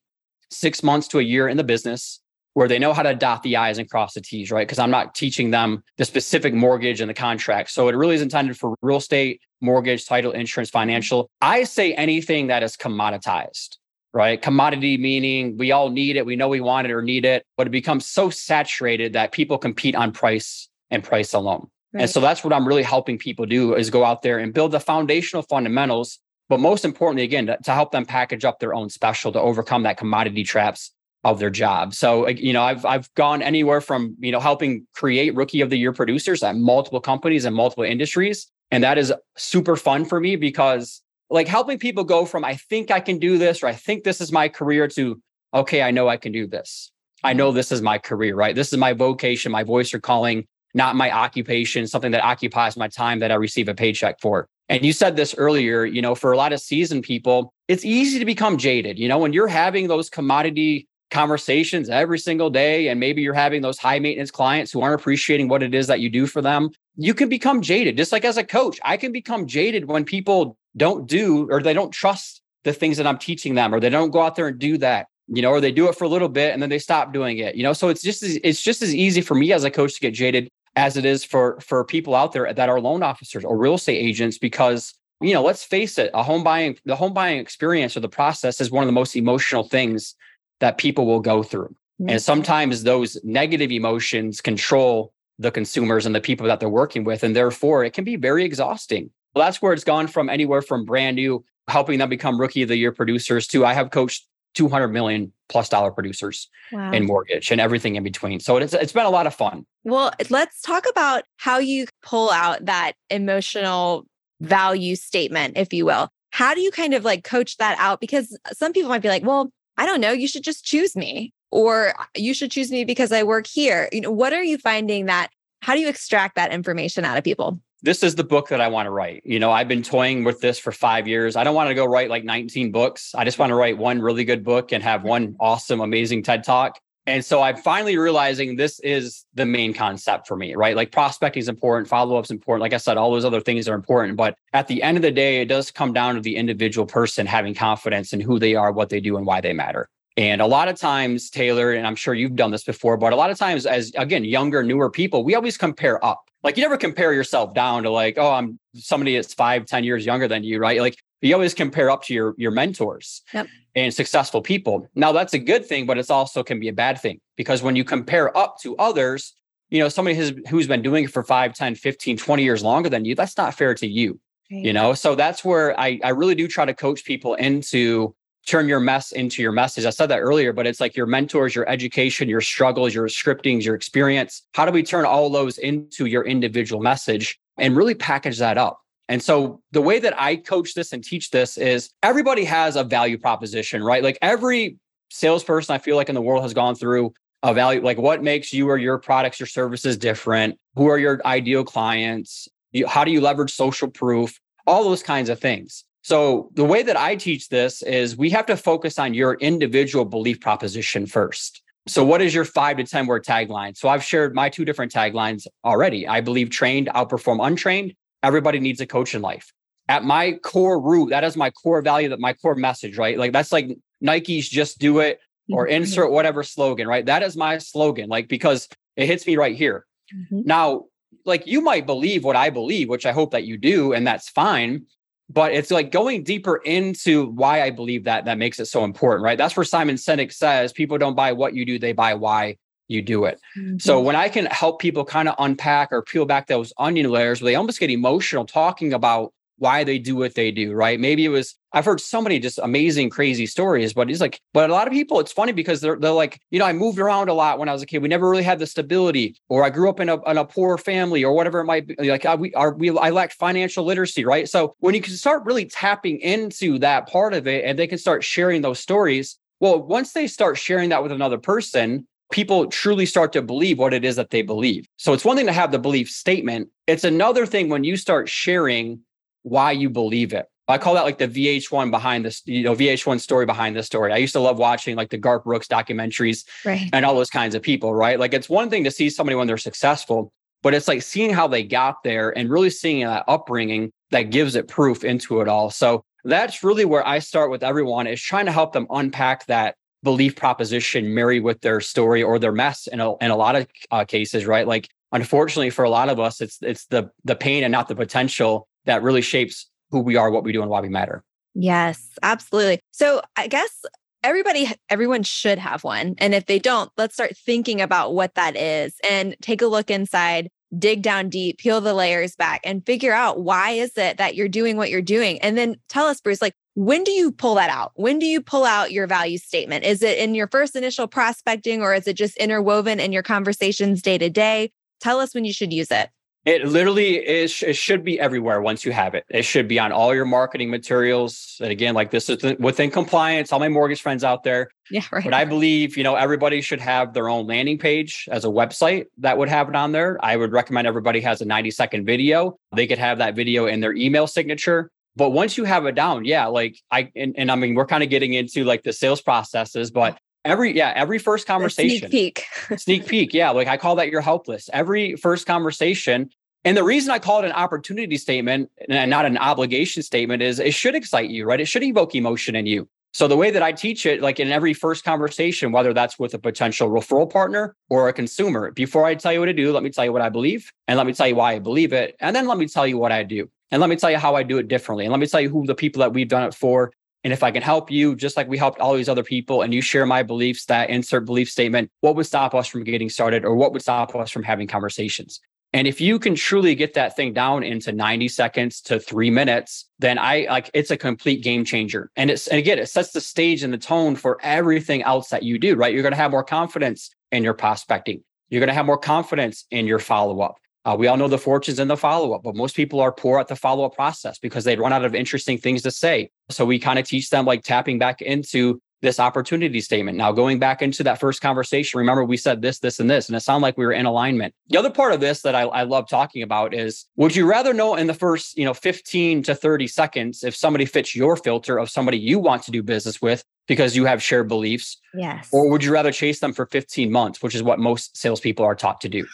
six 0.50 0.82
months 0.82 1.08
to 1.08 1.18
a 1.18 1.22
year 1.22 1.46
in 1.46 1.58
the 1.58 1.64
business 1.64 2.20
where 2.54 2.68
they 2.68 2.78
know 2.78 2.94
how 2.94 3.02
to 3.02 3.14
dot 3.14 3.42
the 3.42 3.56
I's 3.56 3.78
and 3.78 3.88
cross 3.88 4.14
the 4.14 4.20
T's, 4.20 4.50
right? 4.50 4.66
Because 4.66 4.78
I'm 4.78 4.90
not 4.90 5.14
teaching 5.14 5.50
them 5.50 5.84
the 5.98 6.04
specific 6.04 6.54
mortgage 6.54 7.00
and 7.00 7.08
the 7.08 7.14
contract. 7.14 7.70
So 7.70 7.88
it 7.88 7.94
really 7.94 8.16
is 8.16 8.22
intended 8.22 8.58
for 8.58 8.74
real 8.80 8.96
estate, 8.96 9.42
mortgage, 9.60 10.06
title, 10.06 10.32
insurance, 10.32 10.70
financial. 10.70 11.30
I 11.40 11.64
say 11.64 11.92
anything 11.92 12.48
that 12.48 12.62
is 12.62 12.76
commoditized 12.76 13.76
right? 14.12 14.40
Commodity 14.40 14.96
meaning 14.96 15.56
we 15.56 15.72
all 15.72 15.90
need 15.90 16.16
it, 16.16 16.26
we 16.26 16.36
know 16.36 16.48
we 16.48 16.60
want 16.60 16.86
it 16.86 16.92
or 16.92 17.02
need 17.02 17.24
it, 17.24 17.44
but 17.56 17.66
it 17.66 17.70
becomes 17.70 18.06
so 18.06 18.30
saturated 18.30 19.12
that 19.12 19.32
people 19.32 19.58
compete 19.58 19.94
on 19.94 20.12
price 20.12 20.68
and 20.90 21.04
price 21.04 21.34
alone. 21.34 21.68
Right. 21.92 22.02
And 22.02 22.10
so 22.10 22.20
that's 22.20 22.44
what 22.44 22.52
I'm 22.52 22.66
really 22.66 22.82
helping 22.82 23.18
people 23.18 23.46
do 23.46 23.74
is 23.74 23.90
go 23.90 24.04
out 24.04 24.22
there 24.22 24.38
and 24.38 24.52
build 24.52 24.72
the 24.72 24.80
foundational 24.80 25.42
fundamentals 25.42 26.18
but 26.48 26.60
most 26.60 26.84
importantly, 26.84 27.24
again, 27.24 27.46
to, 27.46 27.58
to 27.64 27.72
help 27.72 27.92
them 27.92 28.06
package 28.06 28.44
up 28.44 28.58
their 28.58 28.74
own 28.74 28.88
special 28.88 29.32
to 29.32 29.40
overcome 29.40 29.82
that 29.82 29.98
commodity 29.98 30.44
traps 30.44 30.92
of 31.24 31.38
their 31.38 31.50
job. 31.50 31.94
So, 31.94 32.26
uh, 32.26 32.30
you 32.30 32.52
know, 32.52 32.62
I've 32.62 32.84
I've 32.86 33.12
gone 33.14 33.42
anywhere 33.42 33.80
from, 33.80 34.16
you 34.18 34.32
know, 34.32 34.40
helping 34.40 34.86
create 34.94 35.34
rookie 35.34 35.60
of 35.60 35.70
the 35.70 35.76
year 35.76 35.92
producers 35.92 36.42
at 36.42 36.56
multiple 36.56 37.00
companies 37.00 37.44
and 37.44 37.54
multiple 37.54 37.84
industries. 37.84 38.50
And 38.70 38.84
that 38.84 38.98
is 38.98 39.12
super 39.36 39.76
fun 39.76 40.04
for 40.04 40.20
me 40.20 40.36
because 40.36 41.02
like 41.30 41.48
helping 41.48 41.78
people 41.78 42.04
go 42.04 42.24
from 42.24 42.44
I 42.44 42.54
think 42.54 42.90
I 42.90 43.00
can 43.00 43.18
do 43.18 43.38
this 43.38 43.62
or 43.62 43.66
I 43.66 43.74
think 43.74 44.04
this 44.04 44.20
is 44.20 44.32
my 44.32 44.48
career 44.48 44.88
to 44.88 45.20
okay, 45.54 45.82
I 45.82 45.90
know 45.90 46.08
I 46.08 46.16
can 46.16 46.32
do 46.32 46.46
this. 46.46 46.92
I 47.24 47.30
mm-hmm. 47.30 47.38
know 47.38 47.52
this 47.52 47.72
is 47.72 47.82
my 47.82 47.98
career, 47.98 48.34
right? 48.34 48.54
This 48.54 48.72
is 48.72 48.78
my 48.78 48.92
vocation, 48.92 49.50
my 49.50 49.64
voice 49.64 49.94
or 49.94 49.98
calling, 49.98 50.46
not 50.74 50.96
my 50.96 51.10
occupation, 51.10 51.86
something 51.86 52.12
that 52.12 52.22
occupies 52.22 52.76
my 52.76 52.88
time 52.88 53.18
that 53.20 53.30
I 53.30 53.36
receive 53.36 53.68
a 53.68 53.74
paycheck 53.74 54.20
for. 54.20 54.46
And 54.68 54.84
you 54.84 54.92
said 54.92 55.16
this 55.16 55.34
earlier, 55.38 55.86
you 55.86 56.02
know, 56.02 56.14
for 56.14 56.32
a 56.32 56.36
lot 56.36 56.52
of 56.52 56.60
seasoned 56.60 57.02
people, 57.02 57.54
it's 57.68 57.84
easy 57.84 58.18
to 58.18 58.26
become 58.26 58.58
jaded. 58.58 58.98
You 58.98 59.08
know, 59.08 59.18
when 59.18 59.32
you're 59.32 59.48
having 59.48 59.88
those 59.88 60.10
commodity 60.10 60.86
conversations 61.10 61.88
every 61.88 62.18
single 62.18 62.50
day, 62.50 62.88
and 62.88 63.00
maybe 63.00 63.22
you're 63.22 63.32
having 63.32 63.62
those 63.62 63.78
high 63.78 63.98
maintenance 63.98 64.30
clients 64.30 64.70
who 64.70 64.82
aren't 64.82 65.00
appreciating 65.00 65.48
what 65.48 65.62
it 65.62 65.74
is 65.74 65.86
that 65.86 66.00
you 66.00 66.10
do 66.10 66.26
for 66.26 66.42
them, 66.42 66.68
you 66.96 67.14
can 67.14 67.30
become 67.30 67.62
jaded. 67.62 67.96
Just 67.96 68.12
like 68.12 68.26
as 68.26 68.36
a 68.36 68.44
coach, 68.44 68.78
I 68.84 68.98
can 68.98 69.10
become 69.10 69.46
jaded 69.46 69.86
when 69.86 70.04
people 70.04 70.57
don't 70.76 71.06
do 71.06 71.48
or 71.50 71.62
they 71.62 71.74
don't 71.74 71.90
trust 71.90 72.42
the 72.64 72.72
things 72.72 72.96
that 72.96 73.06
I'm 73.06 73.18
teaching 73.18 73.54
them, 73.54 73.74
or 73.74 73.80
they 73.80 73.90
don't 73.90 74.10
go 74.10 74.22
out 74.22 74.36
there 74.36 74.48
and 74.48 74.58
do 74.58 74.78
that 74.78 75.06
you 75.28 75.42
know, 75.42 75.50
or 75.50 75.60
they 75.60 75.72
do 75.72 75.88
it 75.88 75.94
for 75.94 76.04
a 76.04 76.08
little 76.08 76.28
bit 76.28 76.52
and 76.52 76.62
then 76.62 76.70
they 76.70 76.78
stop 76.78 77.12
doing 77.12 77.38
it, 77.38 77.54
you 77.54 77.62
know. 77.62 77.74
So 77.74 77.88
it's 77.88 78.02
just 78.02 78.22
as, 78.22 78.38
it's 78.42 78.62
just 78.62 78.82
as 78.82 78.94
easy 78.94 79.20
for 79.20 79.34
me 79.34 79.52
as 79.52 79.64
a 79.64 79.70
coach 79.70 79.94
to 79.94 80.00
get 80.00 80.14
jaded 80.14 80.48
as 80.74 80.96
it 80.96 81.04
is 81.04 81.24
for 81.24 81.60
for 81.60 81.84
people 81.84 82.14
out 82.14 82.32
there 82.32 82.52
that 82.52 82.68
are 82.68 82.80
loan 82.80 83.02
officers 83.02 83.44
or 83.44 83.56
real 83.56 83.74
estate 83.74 83.98
agents 83.98 84.38
because 84.38 84.94
you 85.20 85.34
know, 85.34 85.42
let's 85.42 85.64
face 85.64 85.98
it, 85.98 86.10
a 86.14 86.22
home 86.22 86.44
buying 86.44 86.78
the 86.84 86.96
home 86.96 87.12
buying 87.12 87.38
experience 87.38 87.96
or 87.96 88.00
the 88.00 88.08
process 88.08 88.60
is 88.60 88.70
one 88.70 88.84
of 88.84 88.86
the 88.86 88.92
most 88.92 89.16
emotional 89.16 89.64
things 89.64 90.14
that 90.60 90.78
people 90.78 91.06
will 91.06 91.20
go 91.20 91.42
through. 91.42 91.74
Mm-hmm. 92.00 92.10
And 92.10 92.22
sometimes 92.22 92.84
those 92.84 93.18
negative 93.24 93.72
emotions 93.72 94.40
control 94.40 95.12
the 95.40 95.50
consumers 95.50 96.06
and 96.06 96.14
the 96.14 96.20
people 96.20 96.46
that 96.46 96.60
they're 96.60 96.68
working 96.68 97.04
with 97.04 97.22
and 97.24 97.34
therefore 97.34 97.84
it 97.84 97.92
can 97.92 98.04
be 98.04 98.16
very 98.16 98.44
exhausting. 98.44 99.10
Well, 99.38 99.46
that's 99.46 99.62
where 99.62 99.72
it's 99.72 99.84
gone 99.84 100.08
from 100.08 100.28
anywhere 100.28 100.62
from 100.62 100.84
brand 100.84 101.14
new 101.14 101.44
helping 101.68 102.00
them 102.00 102.08
become 102.08 102.40
rookie 102.40 102.62
of 102.62 102.68
the 102.68 102.76
year 102.76 102.90
producers 102.90 103.46
to 103.46 103.64
I 103.64 103.72
have 103.72 103.90
coached 103.90 104.26
200 104.54 104.88
million 104.88 105.32
plus 105.48 105.68
dollar 105.68 105.92
producers 105.92 106.48
wow. 106.72 106.90
in 106.90 107.06
mortgage 107.06 107.52
and 107.52 107.60
everything 107.60 107.94
in 107.94 108.02
between. 108.02 108.40
So 108.40 108.56
it's 108.56 108.74
it's 108.74 108.90
been 108.90 109.06
a 109.06 109.10
lot 109.10 109.28
of 109.28 109.34
fun. 109.34 109.64
Well, 109.84 110.10
let's 110.28 110.60
talk 110.60 110.86
about 110.90 111.22
how 111.36 111.58
you 111.58 111.86
pull 112.02 112.30
out 112.30 112.64
that 112.64 112.94
emotional 113.10 114.06
value 114.40 114.96
statement, 114.96 115.56
if 115.56 115.72
you 115.72 115.86
will. 115.86 116.08
How 116.32 116.52
do 116.52 116.60
you 116.60 116.72
kind 116.72 116.92
of 116.92 117.04
like 117.04 117.22
coach 117.22 117.58
that 117.58 117.78
out? 117.78 118.00
Because 118.00 118.36
some 118.52 118.72
people 118.72 118.88
might 118.88 119.02
be 119.02 119.08
like, 119.08 119.22
well, 119.22 119.52
I 119.76 119.86
don't 119.86 120.00
know, 120.00 120.10
you 120.10 120.26
should 120.26 120.42
just 120.42 120.64
choose 120.64 120.96
me, 120.96 121.32
or 121.52 121.94
you 122.16 122.34
should 122.34 122.50
choose 122.50 122.72
me 122.72 122.84
because 122.84 123.12
I 123.12 123.22
work 123.22 123.46
here. 123.46 123.88
You 123.92 124.00
know, 124.00 124.10
what 124.10 124.32
are 124.32 124.42
you 124.42 124.58
finding 124.58 125.06
that? 125.06 125.28
How 125.62 125.74
do 125.74 125.80
you 125.80 125.88
extract 125.88 126.34
that 126.34 126.52
information 126.52 127.04
out 127.04 127.16
of 127.16 127.22
people? 127.22 127.60
This 127.82 128.02
is 128.02 128.14
the 128.14 128.24
book 128.24 128.48
that 128.48 128.60
I 128.60 128.68
want 128.68 128.86
to 128.86 128.90
write. 128.90 129.22
You 129.24 129.38
know, 129.38 129.50
I've 129.50 129.68
been 129.68 129.82
toying 129.82 130.24
with 130.24 130.40
this 130.40 130.58
for 130.58 130.72
five 130.72 131.06
years. 131.06 131.36
I 131.36 131.44
don't 131.44 131.54
want 131.54 131.68
to 131.68 131.74
go 131.74 131.84
write 131.84 132.10
like 132.10 132.24
19 132.24 132.72
books. 132.72 133.14
I 133.14 133.24
just 133.24 133.38
want 133.38 133.50
to 133.50 133.54
write 133.54 133.78
one 133.78 134.00
really 134.00 134.24
good 134.24 134.42
book 134.42 134.72
and 134.72 134.82
have 134.82 135.04
one 135.04 135.36
awesome, 135.38 135.80
amazing 135.80 136.22
TED 136.22 136.44
talk. 136.44 136.78
And 137.06 137.24
so 137.24 137.40
I'm 137.40 137.56
finally 137.56 137.96
realizing 137.96 138.56
this 138.56 138.80
is 138.80 139.24
the 139.32 139.46
main 139.46 139.72
concept 139.72 140.28
for 140.28 140.36
me, 140.36 140.54
right? 140.54 140.76
Like 140.76 140.92
prospecting 140.92 141.40
is 141.40 141.48
important, 141.48 141.88
follow 141.88 142.16
up's 142.16 142.30
important. 142.30 142.60
Like 142.60 142.74
I 142.74 142.76
said, 142.76 142.98
all 142.98 143.10
those 143.10 143.24
other 143.24 143.40
things 143.40 143.66
are 143.66 143.74
important. 143.74 144.18
But 144.18 144.34
at 144.52 144.68
the 144.68 144.82
end 144.82 144.98
of 144.98 145.02
the 145.02 145.10
day, 145.10 145.40
it 145.40 145.46
does 145.46 145.70
come 145.70 145.94
down 145.94 146.16
to 146.16 146.20
the 146.20 146.36
individual 146.36 146.86
person 146.86 147.26
having 147.26 147.54
confidence 147.54 148.12
in 148.12 148.20
who 148.20 148.38
they 148.38 148.56
are, 148.56 148.72
what 148.72 148.90
they 148.90 149.00
do, 149.00 149.16
and 149.16 149.24
why 149.24 149.40
they 149.40 149.54
matter. 149.54 149.88
And 150.18 150.42
a 150.42 150.46
lot 150.46 150.68
of 150.68 150.76
times, 150.78 151.30
Taylor, 151.30 151.72
and 151.72 151.86
I'm 151.86 151.94
sure 151.94 152.12
you've 152.12 152.36
done 152.36 152.50
this 152.50 152.64
before, 152.64 152.96
but 152.96 153.12
a 153.12 153.16
lot 153.16 153.30
of 153.30 153.38
times, 153.38 153.64
as 153.64 153.92
again, 153.96 154.24
younger, 154.24 154.62
newer 154.62 154.90
people, 154.90 155.24
we 155.24 155.34
always 155.34 155.56
compare 155.56 156.04
up 156.04 156.28
like 156.42 156.56
you 156.56 156.62
never 156.62 156.76
compare 156.76 157.12
yourself 157.12 157.54
down 157.54 157.82
to 157.82 157.90
like, 157.90 158.16
oh, 158.16 158.30
I'm 158.30 158.58
somebody 158.74 159.14
that's 159.14 159.34
five, 159.34 159.66
ten 159.66 159.84
years 159.84 160.06
younger 160.06 160.28
than 160.28 160.44
you, 160.44 160.58
right? 160.58 160.80
Like 160.80 160.96
you 161.20 161.34
always 161.34 161.54
compare 161.54 161.90
up 161.90 162.04
to 162.04 162.14
your 162.14 162.34
your 162.38 162.50
mentors 162.50 163.22
yep. 163.34 163.48
and 163.74 163.92
successful 163.92 164.40
people. 164.40 164.88
Now 164.94 165.12
that's 165.12 165.34
a 165.34 165.38
good 165.38 165.66
thing, 165.66 165.86
but 165.86 165.98
it's 165.98 166.10
also 166.10 166.42
can 166.42 166.60
be 166.60 166.68
a 166.68 166.72
bad 166.72 167.00
thing 167.00 167.20
because 167.36 167.62
when 167.62 167.74
you 167.76 167.84
compare 167.84 168.36
up 168.36 168.58
to 168.60 168.76
others, 168.76 169.34
you 169.70 169.80
know, 169.80 169.88
somebody 169.88 170.16
who's 170.16 170.32
who's 170.48 170.68
been 170.68 170.82
doing 170.82 171.04
it 171.04 171.10
for 171.10 171.24
5, 171.24 171.54
10, 171.54 171.74
15, 171.74 172.16
20 172.16 172.42
years 172.42 172.62
longer 172.62 172.88
than 172.88 173.04
you, 173.04 173.14
that's 173.14 173.36
not 173.36 173.54
fair 173.54 173.74
to 173.74 173.86
you. 173.86 174.20
Right. 174.50 174.64
You 174.64 174.72
know, 174.72 174.94
so 174.94 175.14
that's 175.14 175.44
where 175.44 175.78
I 175.78 175.98
I 176.04 176.10
really 176.10 176.36
do 176.36 176.46
try 176.46 176.64
to 176.64 176.74
coach 176.74 177.04
people 177.04 177.34
into 177.34 178.14
turn 178.48 178.66
your 178.66 178.80
mess 178.80 179.12
into 179.12 179.42
your 179.42 179.52
message. 179.52 179.84
I 179.84 179.90
said 179.90 180.06
that 180.06 180.20
earlier, 180.20 180.52
but 180.52 180.66
it's 180.66 180.80
like 180.80 180.96
your 180.96 181.06
mentors, 181.06 181.54
your 181.54 181.68
education, 181.68 182.28
your 182.28 182.40
struggles, 182.40 182.94
your 182.94 183.06
scriptings, 183.06 183.64
your 183.64 183.74
experience. 183.74 184.42
How 184.54 184.64
do 184.64 184.72
we 184.72 184.82
turn 184.82 185.04
all 185.04 185.28
those 185.28 185.58
into 185.58 186.06
your 186.06 186.24
individual 186.24 186.82
message 186.82 187.38
and 187.58 187.76
really 187.76 187.94
package 187.94 188.38
that 188.38 188.56
up? 188.56 188.80
And 189.08 189.22
so 189.22 189.60
the 189.72 189.82
way 189.82 189.98
that 190.00 190.20
I 190.20 190.36
coach 190.36 190.74
this 190.74 190.92
and 190.92 191.04
teach 191.04 191.30
this 191.30 191.58
is 191.58 191.90
everybody 192.02 192.44
has 192.44 192.76
a 192.76 192.84
value 192.84 193.18
proposition, 193.18 193.82
right? 193.82 194.02
Like 194.02 194.18
every 194.22 194.76
salesperson 195.10 195.74
I 195.74 195.78
feel 195.78 195.96
like 195.96 196.08
in 196.08 196.14
the 196.14 196.22
world 196.22 196.42
has 196.42 196.54
gone 196.54 196.74
through 196.74 197.12
a 197.42 197.54
value, 197.54 197.82
like 197.82 197.98
what 197.98 198.22
makes 198.22 198.52
you 198.52 198.68
or 198.68 198.78
your 198.78 198.98
products, 198.98 199.38
your 199.38 199.46
services 199.46 199.96
different? 199.96 200.58
Who 200.74 200.86
are 200.86 200.98
your 200.98 201.20
ideal 201.26 201.64
clients? 201.64 202.48
How 202.86 203.04
do 203.04 203.10
you 203.10 203.20
leverage 203.20 203.52
social 203.52 203.88
proof? 203.88 204.38
All 204.66 204.84
those 204.84 205.02
kinds 205.02 205.28
of 205.30 205.38
things. 205.38 205.84
So, 206.02 206.50
the 206.54 206.64
way 206.64 206.82
that 206.82 206.96
I 206.96 207.16
teach 207.16 207.48
this 207.48 207.82
is 207.82 208.16
we 208.16 208.30
have 208.30 208.46
to 208.46 208.56
focus 208.56 208.98
on 208.98 209.14
your 209.14 209.34
individual 209.34 210.04
belief 210.04 210.40
proposition 210.40 211.06
first. 211.06 211.62
So, 211.86 212.04
what 212.04 212.22
is 212.22 212.34
your 212.34 212.44
five 212.44 212.76
to 212.76 212.84
10 212.84 213.06
word 213.06 213.24
tagline? 213.24 213.76
So, 213.76 213.88
I've 213.88 214.04
shared 214.04 214.34
my 214.34 214.48
two 214.48 214.64
different 214.64 214.92
taglines 214.92 215.46
already. 215.64 216.06
I 216.06 216.20
believe 216.20 216.50
trained 216.50 216.88
outperform 216.94 217.44
untrained. 217.44 217.94
Everybody 218.22 218.60
needs 218.60 218.80
a 218.80 218.86
coach 218.86 219.14
in 219.14 219.22
life. 219.22 219.52
At 219.88 220.04
my 220.04 220.32
core 220.42 220.80
root, 220.80 221.10
that 221.10 221.24
is 221.24 221.36
my 221.36 221.50
core 221.50 221.82
value, 221.82 222.10
that 222.10 222.20
my 222.20 222.34
core 222.34 222.54
message, 222.54 222.98
right? 222.98 223.18
Like 223.18 223.32
that's 223.32 223.52
like 223.52 223.76
Nike's 224.00 224.48
just 224.48 224.78
do 224.78 225.00
it 225.00 225.20
or 225.50 225.66
mm-hmm. 225.66 225.82
insert 225.82 226.10
whatever 226.10 226.42
slogan, 226.42 226.86
right? 226.86 227.06
That 227.06 227.22
is 227.22 227.36
my 227.36 227.58
slogan, 227.58 228.08
like 228.08 228.28
because 228.28 228.68
it 228.96 229.06
hits 229.06 229.26
me 229.26 229.36
right 229.36 229.56
here. 229.56 229.86
Mm-hmm. 230.14 230.42
Now, 230.44 230.84
like 231.24 231.46
you 231.46 231.60
might 231.60 231.86
believe 231.86 232.24
what 232.24 232.36
I 232.36 232.50
believe, 232.50 232.88
which 232.88 233.06
I 233.06 233.12
hope 233.12 233.30
that 233.32 233.44
you 233.44 233.56
do, 233.56 233.92
and 233.92 234.06
that's 234.06 234.28
fine 234.28 234.86
but 235.30 235.52
it's 235.52 235.70
like 235.70 235.92
going 235.92 236.22
deeper 236.22 236.56
into 236.56 237.26
why 237.26 237.62
I 237.62 237.70
believe 237.70 238.04
that 238.04 238.24
that 238.24 238.38
makes 238.38 238.58
it 238.60 238.66
so 238.66 238.84
important, 238.84 239.24
right? 239.24 239.36
That's 239.36 239.56
where 239.56 239.64
Simon 239.64 239.96
Sinek 239.96 240.32
says 240.32 240.72
people 240.72 240.98
don't 240.98 241.14
buy 241.14 241.32
what 241.32 241.54
you 241.54 241.64
do, 241.64 241.78
they 241.78 241.92
buy 241.92 242.14
why 242.14 242.56
you 242.88 243.02
do 243.02 243.26
it. 243.26 243.40
Mm-hmm. 243.56 243.78
So 243.78 244.00
when 244.00 244.16
I 244.16 244.28
can 244.28 244.46
help 244.46 244.80
people 244.80 245.04
kind 245.04 245.28
of 245.28 245.34
unpack 245.38 245.92
or 245.92 246.02
peel 246.02 246.24
back 246.24 246.46
those 246.46 246.72
onion 246.78 247.10
layers 247.10 247.42
where 247.42 247.50
they 247.50 247.54
almost 247.54 247.80
get 247.80 247.90
emotional 247.90 248.46
talking 248.46 248.94
about 248.94 249.32
why 249.58 249.84
they 249.84 249.98
do 249.98 250.16
what 250.16 250.34
they 250.34 250.50
do, 250.50 250.72
right? 250.72 250.98
Maybe 250.98 251.24
it 251.24 251.28
was, 251.28 251.54
I've 251.72 251.84
heard 251.84 252.00
so 252.00 252.22
many 252.22 252.38
just 252.38 252.58
amazing, 252.62 253.10
crazy 253.10 253.44
stories, 253.46 253.92
but 253.92 254.10
it's 254.10 254.20
like, 254.20 254.40
but 254.54 254.70
a 254.70 254.72
lot 254.72 254.86
of 254.86 254.92
people, 254.92 255.20
it's 255.20 255.32
funny 255.32 255.52
because 255.52 255.80
they're, 255.80 255.96
they're 255.96 256.12
like, 256.12 256.40
you 256.50 256.58
know, 256.58 256.64
I 256.64 256.72
moved 256.72 256.98
around 256.98 257.28
a 257.28 257.34
lot 257.34 257.58
when 257.58 257.68
I 257.68 257.72
was 257.72 257.82
a 257.82 257.86
kid. 257.86 258.00
We 258.00 258.08
never 258.08 258.30
really 258.30 258.42
had 258.42 258.58
the 258.58 258.66
stability, 258.66 259.36
or 259.48 259.64
I 259.64 259.70
grew 259.70 259.90
up 259.90 260.00
in 260.00 260.08
a, 260.08 260.22
in 260.30 260.38
a 260.38 260.44
poor 260.44 260.78
family, 260.78 261.24
or 261.24 261.32
whatever 261.34 261.60
it 261.60 261.64
might 261.64 261.86
be. 261.86 261.96
Like, 261.98 262.24
I, 262.24 262.36
we 262.36 262.54
are, 262.54 262.72
we, 262.72 262.96
I 262.96 263.10
lacked 263.10 263.34
financial 263.34 263.84
literacy, 263.84 264.24
right? 264.24 264.48
So 264.48 264.74
when 264.78 264.94
you 264.94 265.00
can 265.00 265.14
start 265.14 265.44
really 265.44 265.66
tapping 265.66 266.20
into 266.20 266.78
that 266.78 267.08
part 267.08 267.34
of 267.34 267.46
it 267.46 267.64
and 267.64 267.78
they 267.78 267.86
can 267.86 267.98
start 267.98 268.24
sharing 268.24 268.62
those 268.62 268.78
stories, 268.78 269.38
well, 269.60 269.82
once 269.82 270.12
they 270.12 270.26
start 270.26 270.56
sharing 270.56 270.88
that 270.90 271.02
with 271.02 271.12
another 271.12 271.38
person, 271.38 272.06
people 272.30 272.66
truly 272.66 273.06
start 273.06 273.32
to 273.32 273.42
believe 273.42 273.78
what 273.78 273.94
it 273.94 274.04
is 274.04 274.16
that 274.16 274.30
they 274.30 274.42
believe. 274.42 274.86
So 274.98 275.12
it's 275.12 275.24
one 275.24 275.36
thing 275.36 275.46
to 275.46 275.52
have 275.52 275.72
the 275.72 275.78
belief 275.78 276.10
statement. 276.10 276.68
It's 276.86 277.04
another 277.04 277.46
thing 277.46 277.68
when 277.68 277.84
you 277.84 277.96
start 277.96 278.28
sharing 278.28 279.00
why 279.42 279.72
you 279.72 279.90
believe 279.90 280.32
it. 280.32 280.46
I 280.70 280.76
call 280.76 280.94
that 280.94 281.04
like 281.04 281.16
the 281.16 281.28
VH1 281.28 281.90
behind 281.90 282.26
this, 282.26 282.42
you 282.44 282.62
know, 282.62 282.74
VH1 282.74 283.20
story 283.20 283.46
behind 283.46 283.74
this 283.74 283.86
story. 283.86 284.12
I 284.12 284.18
used 284.18 284.34
to 284.34 284.40
love 284.40 284.58
watching 284.58 284.96
like 284.96 285.08
the 285.08 285.16
Garth 285.16 285.44
Brooks 285.44 285.66
documentaries 285.66 286.44
right. 286.64 286.90
and 286.92 287.06
all 287.06 287.14
those 287.14 287.30
kinds 287.30 287.54
of 287.54 287.62
people, 287.62 287.94
right? 287.94 288.20
Like 288.20 288.34
it's 288.34 288.50
one 288.50 288.68
thing 288.68 288.84
to 288.84 288.90
see 288.90 289.08
somebody 289.08 289.34
when 289.34 289.46
they're 289.46 289.56
successful, 289.56 290.30
but 290.62 290.74
it's 290.74 290.86
like 290.86 291.00
seeing 291.00 291.32
how 291.32 291.48
they 291.48 291.62
got 291.62 292.02
there 292.04 292.36
and 292.36 292.50
really 292.50 292.68
seeing 292.68 293.06
that 293.06 293.24
upbringing 293.28 293.92
that 294.10 294.24
gives 294.24 294.56
it 294.56 294.68
proof 294.68 295.04
into 295.04 295.40
it 295.40 295.48
all. 295.48 295.70
So 295.70 296.04
that's 296.24 296.62
really 296.62 296.84
where 296.84 297.06
I 297.06 297.20
start 297.20 297.50
with 297.50 297.62
everyone 297.62 298.06
is 298.06 298.20
trying 298.20 298.46
to 298.46 298.52
help 298.52 298.74
them 298.74 298.86
unpack 298.90 299.46
that 299.46 299.74
belief 300.02 300.36
proposition 300.36 301.14
marry 301.14 301.40
with 301.40 301.62
their 301.62 301.80
story 301.80 302.22
or 302.22 302.38
their 302.38 302.52
mess 302.52 302.86
in 302.86 303.00
a, 303.00 303.16
in 303.18 303.30
a 303.30 303.36
lot 303.36 303.56
of 303.56 303.66
uh, 303.90 304.04
cases, 304.04 304.44
right? 304.44 304.66
Like 304.66 304.88
unfortunately 305.12 305.70
for 305.70 305.84
a 305.84 305.90
lot 305.90 306.08
of 306.08 306.20
us, 306.20 306.40
it's 306.40 306.58
it's 306.62 306.86
the 306.86 307.10
the 307.24 307.36
pain 307.36 307.64
and 307.64 307.72
not 307.72 307.88
the 307.88 307.96
potential 307.96 308.68
that 308.88 309.02
really 309.02 309.22
shapes 309.22 309.70
who 309.90 310.00
we 310.00 310.16
are, 310.16 310.30
what 310.30 310.44
we 310.44 310.52
do, 310.52 310.60
and 310.60 310.70
why 310.70 310.80
we 310.80 310.88
matter. 310.88 311.24
Yes, 311.54 312.10
absolutely. 312.22 312.80
So 312.90 313.22
I 313.36 313.46
guess 313.46 313.84
everybody, 314.22 314.68
everyone 314.90 315.22
should 315.22 315.58
have 315.58 315.84
one. 315.84 316.14
And 316.18 316.34
if 316.34 316.46
they 316.46 316.58
don't, 316.58 316.90
let's 316.98 317.14
start 317.14 317.36
thinking 317.36 317.80
about 317.80 318.14
what 318.14 318.34
that 318.34 318.56
is 318.56 318.94
and 319.08 319.34
take 319.40 319.62
a 319.62 319.66
look 319.66 319.90
inside 319.90 320.50
dig 320.76 321.02
down 321.02 321.28
deep, 321.28 321.58
peel 321.58 321.80
the 321.80 321.94
layers 321.94 322.36
back, 322.36 322.60
and 322.64 322.84
figure 322.84 323.12
out 323.12 323.40
why 323.40 323.70
is 323.70 323.96
it 323.96 324.18
that 324.18 324.34
you're 324.34 324.48
doing 324.48 324.76
what 324.76 324.90
you're 324.90 325.00
doing. 325.00 325.40
And 325.40 325.56
then 325.56 325.76
tell 325.88 326.06
us, 326.06 326.20
Bruce, 326.20 326.42
like, 326.42 326.54
when 326.74 327.04
do 327.04 327.10
you 327.10 327.32
pull 327.32 327.54
that 327.56 327.70
out? 327.70 327.92
When 327.94 328.18
do 328.18 328.26
you 328.26 328.40
pull 328.40 328.64
out 328.64 328.92
your 328.92 329.06
value 329.06 329.38
statement? 329.38 329.84
Is 329.84 330.02
it 330.02 330.18
in 330.18 330.34
your 330.34 330.48
first 330.48 330.76
initial 330.76 331.08
prospecting 331.08 331.82
or 331.82 331.94
is 331.94 332.06
it 332.06 332.14
just 332.14 332.36
interwoven 332.36 333.00
in 333.00 333.12
your 333.12 333.22
conversations 333.22 334.02
day 334.02 334.18
to 334.18 334.30
day? 334.30 334.70
Tell 335.00 335.20
us 335.20 335.34
when 335.34 335.44
you 335.44 335.52
should 335.52 335.72
use 335.72 335.90
it. 335.90 336.10
It 336.44 336.64
literally 336.66 337.16
is. 337.16 337.62
It 337.62 337.76
should 337.76 338.04
be 338.04 338.18
everywhere 338.18 338.62
once 338.62 338.84
you 338.84 338.92
have 338.92 339.14
it. 339.14 339.24
It 339.28 339.42
should 339.42 339.68
be 339.68 339.78
on 339.78 339.92
all 339.92 340.14
your 340.14 340.24
marketing 340.24 340.70
materials. 340.70 341.56
And 341.60 341.70
again, 341.70 341.94
like 341.94 342.10
this 342.10 342.30
is 342.30 342.56
within 342.58 342.90
compliance. 342.90 343.52
All 343.52 343.58
my 343.58 343.68
mortgage 343.68 344.00
friends 344.00 344.24
out 344.24 344.44
there. 344.44 344.70
Yeah, 344.90 345.02
right. 345.12 345.24
But 345.24 345.34
I 345.34 345.44
believe 345.44 345.96
you 345.96 346.04
know 346.04 346.14
everybody 346.14 346.60
should 346.60 346.80
have 346.80 347.12
their 347.12 347.28
own 347.28 347.46
landing 347.46 347.78
page 347.78 348.28
as 348.30 348.44
a 348.44 348.48
website 348.48 349.06
that 349.18 349.36
would 349.36 349.48
have 349.48 349.68
it 349.68 349.76
on 349.76 349.92
there. 349.92 350.16
I 350.22 350.36
would 350.36 350.52
recommend 350.52 350.86
everybody 350.86 351.20
has 351.20 351.40
a 351.40 351.44
90 351.44 351.70
second 351.72 352.06
video. 352.06 352.58
They 352.74 352.86
could 352.86 352.98
have 352.98 353.18
that 353.18 353.34
video 353.34 353.66
in 353.66 353.80
their 353.80 353.94
email 353.94 354.26
signature. 354.26 354.90
But 355.16 355.30
once 355.30 355.58
you 355.58 355.64
have 355.64 355.84
it 355.86 355.96
down, 355.96 356.24
yeah, 356.24 356.46
like 356.46 356.78
I 356.90 357.10
and, 357.16 357.34
and 357.36 357.50
I 357.50 357.56
mean 357.56 357.74
we're 357.74 357.86
kind 357.86 358.04
of 358.04 358.08
getting 358.08 358.34
into 358.34 358.64
like 358.64 358.84
the 358.84 358.92
sales 358.92 359.20
processes, 359.20 359.90
but 359.90 360.16
every 360.44 360.76
yeah 360.76 360.92
every 360.94 361.18
first 361.18 361.46
conversation 361.46 362.08
sneak 362.08 362.46
peek 362.70 362.78
sneak 362.78 363.06
peek 363.06 363.34
yeah 363.34 363.50
like 363.50 363.68
i 363.68 363.76
call 363.76 363.96
that 363.96 364.08
your 364.08 364.20
help 364.20 364.48
list 364.48 364.70
every 364.72 365.16
first 365.16 365.46
conversation 365.46 366.30
and 366.64 366.76
the 366.76 366.84
reason 366.84 367.10
I 367.10 367.18
call 367.18 367.38
it 367.38 367.46
an 367.46 367.52
opportunity 367.52 368.16
statement 368.18 368.70
and 368.88 369.10
not 369.10 369.24
an 369.24 369.38
obligation 369.38 370.02
statement 370.02 370.42
is 370.42 370.58
it 370.58 370.74
should 370.74 370.94
excite 370.94 371.30
you, 371.30 371.46
right? 371.46 371.60
It 371.60 371.66
should 371.66 371.84
evoke 371.84 372.14
emotion 372.14 372.56
in 372.56 372.66
you. 372.66 372.88
So 373.12 373.26
the 373.26 373.36
way 373.36 373.50
that 373.50 373.62
I 373.62 373.72
teach 373.72 374.04
it, 374.04 374.20
like 374.20 374.38
in 374.38 374.52
every 374.52 374.74
first 374.74 375.02
conversation, 375.02 375.72
whether 375.72 375.94
that's 375.94 376.18
with 376.18 376.34
a 376.34 376.38
potential 376.38 376.90
referral 376.90 377.30
partner 377.30 377.74
or 377.88 378.08
a 378.08 378.12
consumer, 378.12 378.70
before 378.70 379.06
I 379.06 379.14
tell 379.14 379.32
you 379.32 379.40
what 379.40 379.46
to 379.46 379.52
do, 379.52 379.72
let 379.72 379.82
me 379.82 379.90
tell 379.90 380.04
you 380.04 380.12
what 380.12 380.22
I 380.22 380.28
believe 380.28 380.70
and 380.86 380.98
let 380.98 381.06
me 381.06 381.14
tell 381.14 381.26
you 381.26 381.34
why 381.34 381.54
I 381.54 381.58
believe 381.58 381.92
it. 381.92 382.16
And 382.20 382.36
then 382.36 382.46
let 382.46 382.58
me 382.58 382.68
tell 382.68 382.86
you 382.86 382.98
what 382.98 383.12
I 383.12 383.22
do. 383.22 383.48
And 383.70 383.80
let 383.80 383.90
me 383.90 383.96
tell 383.96 384.10
you 384.10 384.18
how 384.18 384.34
I 384.34 384.42
do 384.42 384.58
it 384.58 384.68
differently. 384.68 385.04
And 385.04 385.12
let 385.12 385.20
me 385.20 385.26
tell 385.26 385.40
you 385.40 385.48
who 385.48 385.66
the 385.66 385.74
people 385.74 386.00
that 386.00 386.12
we've 386.12 386.28
done 386.28 386.44
it 386.44 386.54
for. 386.54 386.92
And 387.24 387.32
if 387.32 387.42
I 387.42 387.50
can 387.50 387.62
help 387.62 387.90
you, 387.90 388.14
just 388.14 388.36
like 388.36 388.48
we 388.48 388.56
helped 388.56 388.80
all 388.80 388.94
these 388.94 389.08
other 389.08 389.24
people, 389.24 389.62
and 389.62 389.74
you 389.74 389.80
share 389.80 390.06
my 390.06 390.22
beliefs, 390.22 390.66
that 390.66 390.88
insert 390.88 391.26
belief 391.26 391.50
statement, 391.50 391.90
what 392.00 392.14
would 392.16 392.26
stop 392.26 392.54
us 392.54 392.68
from 392.68 392.84
getting 392.84 393.08
started 393.08 393.44
or 393.44 393.56
what 393.56 393.72
would 393.72 393.82
stop 393.82 394.14
us 394.14 394.30
from 394.30 394.44
having 394.44 394.68
conversations? 394.68 395.40
And 395.74 395.86
if 395.86 396.00
you 396.00 396.18
can 396.18 396.34
truly 396.34 396.74
get 396.74 396.94
that 396.94 397.14
thing 397.14 397.34
down 397.34 397.62
into 397.62 397.92
90 397.92 398.28
seconds 398.28 398.80
to 398.82 398.98
three 398.98 399.30
minutes, 399.30 399.86
then 399.98 400.18
I 400.18 400.46
like 400.48 400.70
it's 400.72 400.90
a 400.90 400.96
complete 400.96 401.42
game 401.42 401.64
changer. 401.64 402.10
And 402.16 402.30
it's 402.30 402.46
and 402.46 402.58
again, 402.58 402.78
it 402.78 402.88
sets 402.88 403.12
the 403.12 403.20
stage 403.20 403.62
and 403.62 403.72
the 403.72 403.78
tone 403.78 404.16
for 404.16 404.38
everything 404.42 405.02
else 405.02 405.28
that 405.28 405.42
you 405.42 405.58
do, 405.58 405.74
right? 405.76 405.92
You're 405.92 406.02
going 406.02 406.12
to 406.12 406.16
have 406.16 406.30
more 406.30 406.44
confidence 406.44 407.10
in 407.32 407.44
your 407.44 407.52
prospecting. 407.52 408.24
You're 408.48 408.60
going 408.60 408.68
to 408.68 408.74
have 408.74 408.86
more 408.86 408.96
confidence 408.96 409.66
in 409.70 409.86
your 409.86 409.98
follow 409.98 410.40
up. 410.40 410.56
Uh, 410.84 410.96
we 410.98 411.06
all 411.06 411.16
know 411.16 411.28
the 411.28 411.38
fortunes 411.38 411.78
in 411.78 411.88
the 411.88 411.96
follow 411.96 412.32
up, 412.32 412.42
but 412.42 412.54
most 412.54 412.76
people 412.76 413.00
are 413.00 413.12
poor 413.12 413.38
at 413.38 413.48
the 413.48 413.56
follow 413.56 413.84
up 413.84 413.94
process 413.94 414.38
because 414.38 414.64
they 414.64 414.76
run 414.76 414.92
out 414.92 415.04
of 415.04 415.14
interesting 415.14 415.58
things 415.58 415.82
to 415.82 415.90
say. 415.90 416.30
So 416.50 416.64
we 416.64 416.78
kind 416.78 416.98
of 416.98 417.06
teach 417.06 417.30
them 417.30 417.44
like 417.44 417.62
tapping 417.62 417.98
back 417.98 418.22
into 418.22 418.80
this 419.00 419.20
opportunity 419.20 419.80
statement. 419.80 420.18
Now, 420.18 420.32
going 420.32 420.58
back 420.58 420.82
into 420.82 421.04
that 421.04 421.20
first 421.20 421.40
conversation, 421.40 421.98
remember 421.98 422.24
we 422.24 422.36
said 422.36 422.62
this, 422.62 422.80
this, 422.80 422.98
and 422.98 423.08
this, 423.08 423.28
and 423.28 423.36
it 423.36 423.40
sounded 423.40 423.62
like 423.62 423.78
we 423.78 423.86
were 423.86 423.92
in 423.92 424.06
alignment. 424.06 424.54
The 424.68 424.78
other 424.78 424.90
part 424.90 425.12
of 425.12 425.20
this 425.20 425.42
that 425.42 425.54
I, 425.54 425.62
I 425.62 425.82
love 425.84 426.08
talking 426.08 426.42
about 426.42 426.74
is 426.74 427.06
would 427.16 427.36
you 427.36 427.46
rather 427.46 427.72
know 427.72 427.94
in 427.94 428.06
the 428.06 428.14
first, 428.14 428.56
you 428.58 428.64
know, 428.64 428.74
15 428.74 429.42
to 429.44 429.54
30 429.54 429.86
seconds 429.86 430.42
if 430.42 430.56
somebody 430.56 430.84
fits 430.84 431.14
your 431.14 431.36
filter 431.36 431.78
of 431.78 431.90
somebody 431.90 432.18
you 432.18 432.38
want 432.38 432.62
to 432.64 432.70
do 432.70 432.82
business 432.82 433.22
with 433.22 433.44
because 433.66 433.94
you 433.94 434.04
have 434.04 434.22
shared 434.22 434.48
beliefs? 434.48 435.00
Yes. 435.14 435.48
Or 435.52 435.70
would 435.70 435.84
you 435.84 435.92
rather 435.92 436.12
chase 436.12 436.40
them 436.40 436.52
for 436.52 436.66
15 436.66 437.12
months, 437.12 437.42
which 437.42 437.54
is 437.54 437.62
what 437.62 437.78
most 437.78 438.16
salespeople 438.16 438.64
are 438.64 438.74
taught 438.74 439.00
to 439.02 439.08
do? 439.08 439.26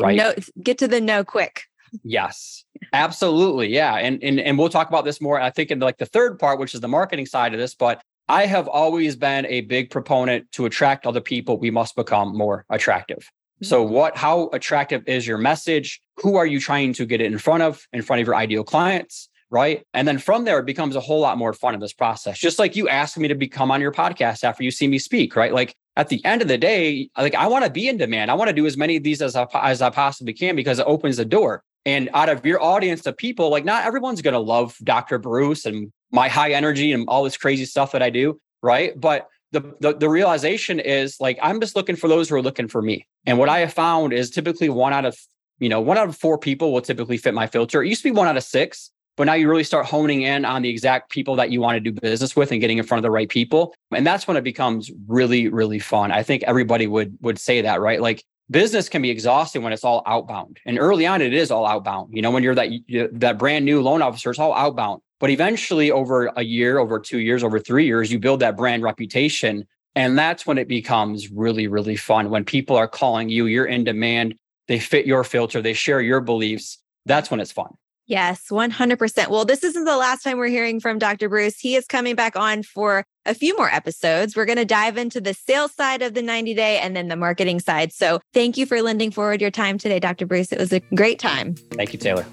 Right. 0.00 0.16
No, 0.16 0.34
get 0.62 0.78
to 0.78 0.88
the 0.88 1.00
no 1.00 1.24
quick. 1.24 1.62
Yes, 2.02 2.64
absolutely. 2.92 3.68
Yeah. 3.68 3.94
And, 3.96 4.22
and 4.22 4.40
and 4.40 4.58
we'll 4.58 4.70
talk 4.70 4.88
about 4.88 5.04
this 5.04 5.20
more, 5.20 5.40
I 5.40 5.50
think, 5.50 5.70
in 5.70 5.78
like 5.78 5.98
the 5.98 6.06
third 6.06 6.38
part, 6.38 6.58
which 6.58 6.74
is 6.74 6.80
the 6.80 6.88
marketing 6.88 7.26
side 7.26 7.52
of 7.52 7.60
this. 7.60 7.74
But 7.74 8.02
I 8.28 8.46
have 8.46 8.68
always 8.68 9.16
been 9.16 9.46
a 9.46 9.62
big 9.62 9.90
proponent 9.90 10.50
to 10.52 10.64
attract 10.64 11.06
other 11.06 11.20
people, 11.20 11.58
we 11.58 11.70
must 11.70 11.94
become 11.96 12.36
more 12.36 12.64
attractive. 12.70 13.30
So 13.62 13.84
mm-hmm. 13.84 13.94
what 13.94 14.16
how 14.16 14.48
attractive 14.52 15.02
is 15.06 15.26
your 15.26 15.38
message? 15.38 16.00
Who 16.18 16.36
are 16.36 16.46
you 16.46 16.60
trying 16.60 16.92
to 16.94 17.06
get 17.06 17.20
it 17.20 17.26
in 17.26 17.38
front 17.38 17.62
of, 17.62 17.86
in 17.92 18.02
front 18.02 18.20
of 18.20 18.26
your 18.26 18.36
ideal 18.36 18.64
clients? 18.64 19.28
Right. 19.50 19.86
And 19.92 20.08
then 20.08 20.18
from 20.18 20.44
there, 20.44 20.58
it 20.60 20.66
becomes 20.66 20.96
a 20.96 21.00
whole 21.00 21.20
lot 21.20 21.36
more 21.36 21.52
fun 21.52 21.74
in 21.74 21.80
this 21.80 21.92
process. 21.92 22.38
Just 22.38 22.58
like 22.58 22.74
you 22.74 22.88
asked 22.88 23.18
me 23.18 23.28
to 23.28 23.34
become 23.34 23.70
on 23.70 23.82
your 23.82 23.92
podcast 23.92 24.44
after 24.44 24.64
you 24.64 24.70
see 24.70 24.88
me 24.88 24.98
speak, 24.98 25.36
right? 25.36 25.52
Like 25.52 25.76
at 25.96 26.08
the 26.08 26.24
end 26.24 26.42
of 26.42 26.48
the 26.48 26.58
day, 26.58 27.10
like 27.16 27.34
I 27.34 27.46
want 27.46 27.64
to 27.64 27.70
be 27.70 27.88
in 27.88 27.98
demand. 27.98 28.30
I 28.30 28.34
want 28.34 28.48
to 28.48 28.54
do 28.54 28.66
as 28.66 28.76
many 28.76 28.96
of 28.96 29.02
these 29.02 29.20
as 29.20 29.36
I, 29.36 29.46
as 29.54 29.82
I 29.82 29.90
possibly 29.90 30.32
can 30.32 30.56
because 30.56 30.78
it 30.78 30.86
opens 30.86 31.18
the 31.18 31.24
door. 31.24 31.62
And 31.84 32.08
out 32.14 32.28
of 32.28 32.46
your 32.46 32.62
audience 32.62 33.06
of 33.06 33.16
people, 33.16 33.50
like 33.50 33.64
not 33.64 33.84
everyone's 33.84 34.22
going 34.22 34.34
to 34.34 34.40
love 34.40 34.76
Dr. 34.82 35.18
Bruce 35.18 35.66
and 35.66 35.92
my 36.10 36.28
high 36.28 36.52
energy 36.52 36.92
and 36.92 37.06
all 37.08 37.24
this 37.24 37.36
crazy 37.36 37.64
stuff 37.64 37.92
that 37.92 38.02
I 38.02 38.10
do, 38.10 38.40
right? 38.62 38.98
But 38.98 39.28
the, 39.50 39.74
the, 39.80 39.94
the 39.94 40.08
realization 40.08 40.80
is 40.80 41.16
like 41.20 41.38
I'm 41.42 41.60
just 41.60 41.76
looking 41.76 41.96
for 41.96 42.08
those 42.08 42.28
who 42.28 42.36
are 42.36 42.42
looking 42.42 42.68
for 42.68 42.80
me. 42.80 43.06
And 43.26 43.38
what 43.38 43.48
I 43.48 43.60
have 43.60 43.72
found 43.72 44.12
is 44.12 44.30
typically 44.30 44.68
one 44.68 44.92
out 44.92 45.04
of 45.04 45.16
you 45.58 45.68
know 45.68 45.80
one 45.80 45.98
out 45.98 46.08
of 46.08 46.16
four 46.16 46.38
people 46.38 46.72
will 46.72 46.80
typically 46.80 47.18
fit 47.18 47.34
my 47.34 47.46
filter. 47.46 47.82
It 47.82 47.88
used 47.88 48.02
to 48.02 48.08
be 48.08 48.16
one 48.16 48.28
out 48.28 48.36
of 48.36 48.44
six, 48.44 48.90
but 49.16 49.24
now 49.24 49.34
you 49.34 49.48
really 49.48 49.64
start 49.64 49.86
honing 49.86 50.22
in 50.22 50.44
on 50.44 50.62
the 50.62 50.68
exact 50.68 51.10
people 51.10 51.36
that 51.36 51.50
you 51.50 51.60
want 51.60 51.76
to 51.76 51.80
do 51.80 51.92
business 51.92 52.34
with 52.34 52.52
and 52.52 52.60
getting 52.60 52.78
in 52.78 52.84
front 52.84 52.98
of 52.98 53.02
the 53.02 53.10
right 53.10 53.28
people, 53.28 53.74
and 53.90 54.06
that's 54.06 54.26
when 54.26 54.36
it 54.36 54.44
becomes 54.44 54.90
really 55.06 55.48
really 55.48 55.78
fun. 55.78 56.12
I 56.12 56.22
think 56.22 56.42
everybody 56.44 56.86
would 56.86 57.16
would 57.20 57.38
say 57.38 57.62
that, 57.62 57.80
right? 57.80 58.00
Like 58.00 58.24
business 58.50 58.88
can 58.88 59.02
be 59.02 59.10
exhausting 59.10 59.62
when 59.62 59.72
it's 59.72 59.84
all 59.84 60.02
outbound, 60.06 60.58
and 60.66 60.78
early 60.78 61.06
on 61.06 61.22
it 61.22 61.32
is 61.32 61.50
all 61.50 61.66
outbound. 61.66 62.14
You 62.14 62.22
know, 62.22 62.30
when 62.30 62.42
you're 62.42 62.54
that 62.54 62.70
that 63.12 63.38
brand 63.38 63.64
new 63.64 63.82
loan 63.82 64.02
officer, 64.02 64.30
it's 64.30 64.38
all 64.38 64.54
outbound. 64.54 65.02
But 65.22 65.30
eventually, 65.30 65.92
over 65.92 66.32
a 66.34 66.42
year, 66.42 66.78
over 66.78 66.98
two 66.98 67.20
years, 67.20 67.44
over 67.44 67.60
three 67.60 67.86
years, 67.86 68.10
you 68.10 68.18
build 68.18 68.40
that 68.40 68.56
brand 68.56 68.82
reputation. 68.82 69.64
And 69.94 70.18
that's 70.18 70.44
when 70.46 70.58
it 70.58 70.66
becomes 70.66 71.30
really, 71.30 71.68
really 71.68 71.94
fun. 71.94 72.28
When 72.28 72.44
people 72.44 72.74
are 72.74 72.88
calling 72.88 73.28
you, 73.28 73.46
you're 73.46 73.66
in 73.66 73.84
demand, 73.84 74.34
they 74.66 74.80
fit 74.80 75.06
your 75.06 75.22
filter, 75.22 75.62
they 75.62 75.74
share 75.74 76.00
your 76.00 76.20
beliefs. 76.20 76.78
That's 77.06 77.30
when 77.30 77.38
it's 77.38 77.52
fun. 77.52 77.76
Yes, 78.06 78.48
100%. 78.50 79.28
Well, 79.28 79.44
this 79.44 79.62
isn't 79.62 79.84
the 79.84 79.96
last 79.96 80.22
time 80.22 80.38
we're 80.38 80.48
hearing 80.48 80.80
from 80.80 80.98
Dr. 80.98 81.28
Bruce. 81.28 81.58
He 81.58 81.76
is 81.76 81.86
coming 81.86 82.14
back 82.14 82.36
on 82.36 82.62
for 82.62 83.04
a 83.24 83.34
few 83.34 83.56
more 83.56 83.70
episodes. 83.70 84.34
We're 84.34 84.44
going 84.44 84.58
to 84.58 84.64
dive 84.64 84.96
into 84.96 85.20
the 85.20 85.34
sales 85.34 85.72
side 85.74 86.02
of 86.02 86.14
the 86.14 86.22
90 86.22 86.54
day 86.54 86.78
and 86.78 86.96
then 86.96 87.08
the 87.08 87.16
marketing 87.16 87.60
side. 87.60 87.92
So 87.92 88.20
thank 88.34 88.56
you 88.56 88.66
for 88.66 88.82
lending 88.82 89.12
forward 89.12 89.40
your 89.40 89.52
time 89.52 89.78
today, 89.78 90.00
Dr. 90.00 90.26
Bruce. 90.26 90.52
It 90.52 90.58
was 90.58 90.72
a 90.72 90.80
great 90.94 91.18
time. 91.18 91.54
Thank 91.54 91.92
you, 91.92 91.98
Taylor. 91.98 92.26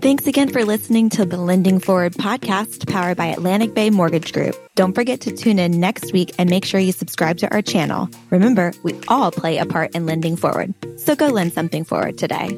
Thanks 0.00 0.28
again 0.28 0.48
for 0.48 0.64
listening 0.64 1.10
to 1.10 1.24
the 1.24 1.38
Lending 1.38 1.80
Forward 1.80 2.12
podcast 2.14 2.88
powered 2.88 3.16
by 3.16 3.26
Atlantic 3.26 3.74
Bay 3.74 3.90
Mortgage 3.90 4.32
Group. 4.32 4.54
Don't 4.76 4.94
forget 4.94 5.20
to 5.22 5.32
tune 5.32 5.58
in 5.58 5.80
next 5.80 6.12
week 6.12 6.32
and 6.38 6.48
make 6.48 6.64
sure 6.64 6.78
you 6.78 6.92
subscribe 6.92 7.38
to 7.38 7.52
our 7.52 7.62
channel. 7.62 8.08
Remember, 8.30 8.72
we 8.84 8.94
all 9.08 9.32
play 9.32 9.58
a 9.58 9.66
part 9.66 9.96
in 9.96 10.06
lending 10.06 10.36
forward. 10.36 10.72
So 11.00 11.16
go 11.16 11.26
lend 11.26 11.52
something 11.52 11.82
forward 11.82 12.16
today. 12.16 12.56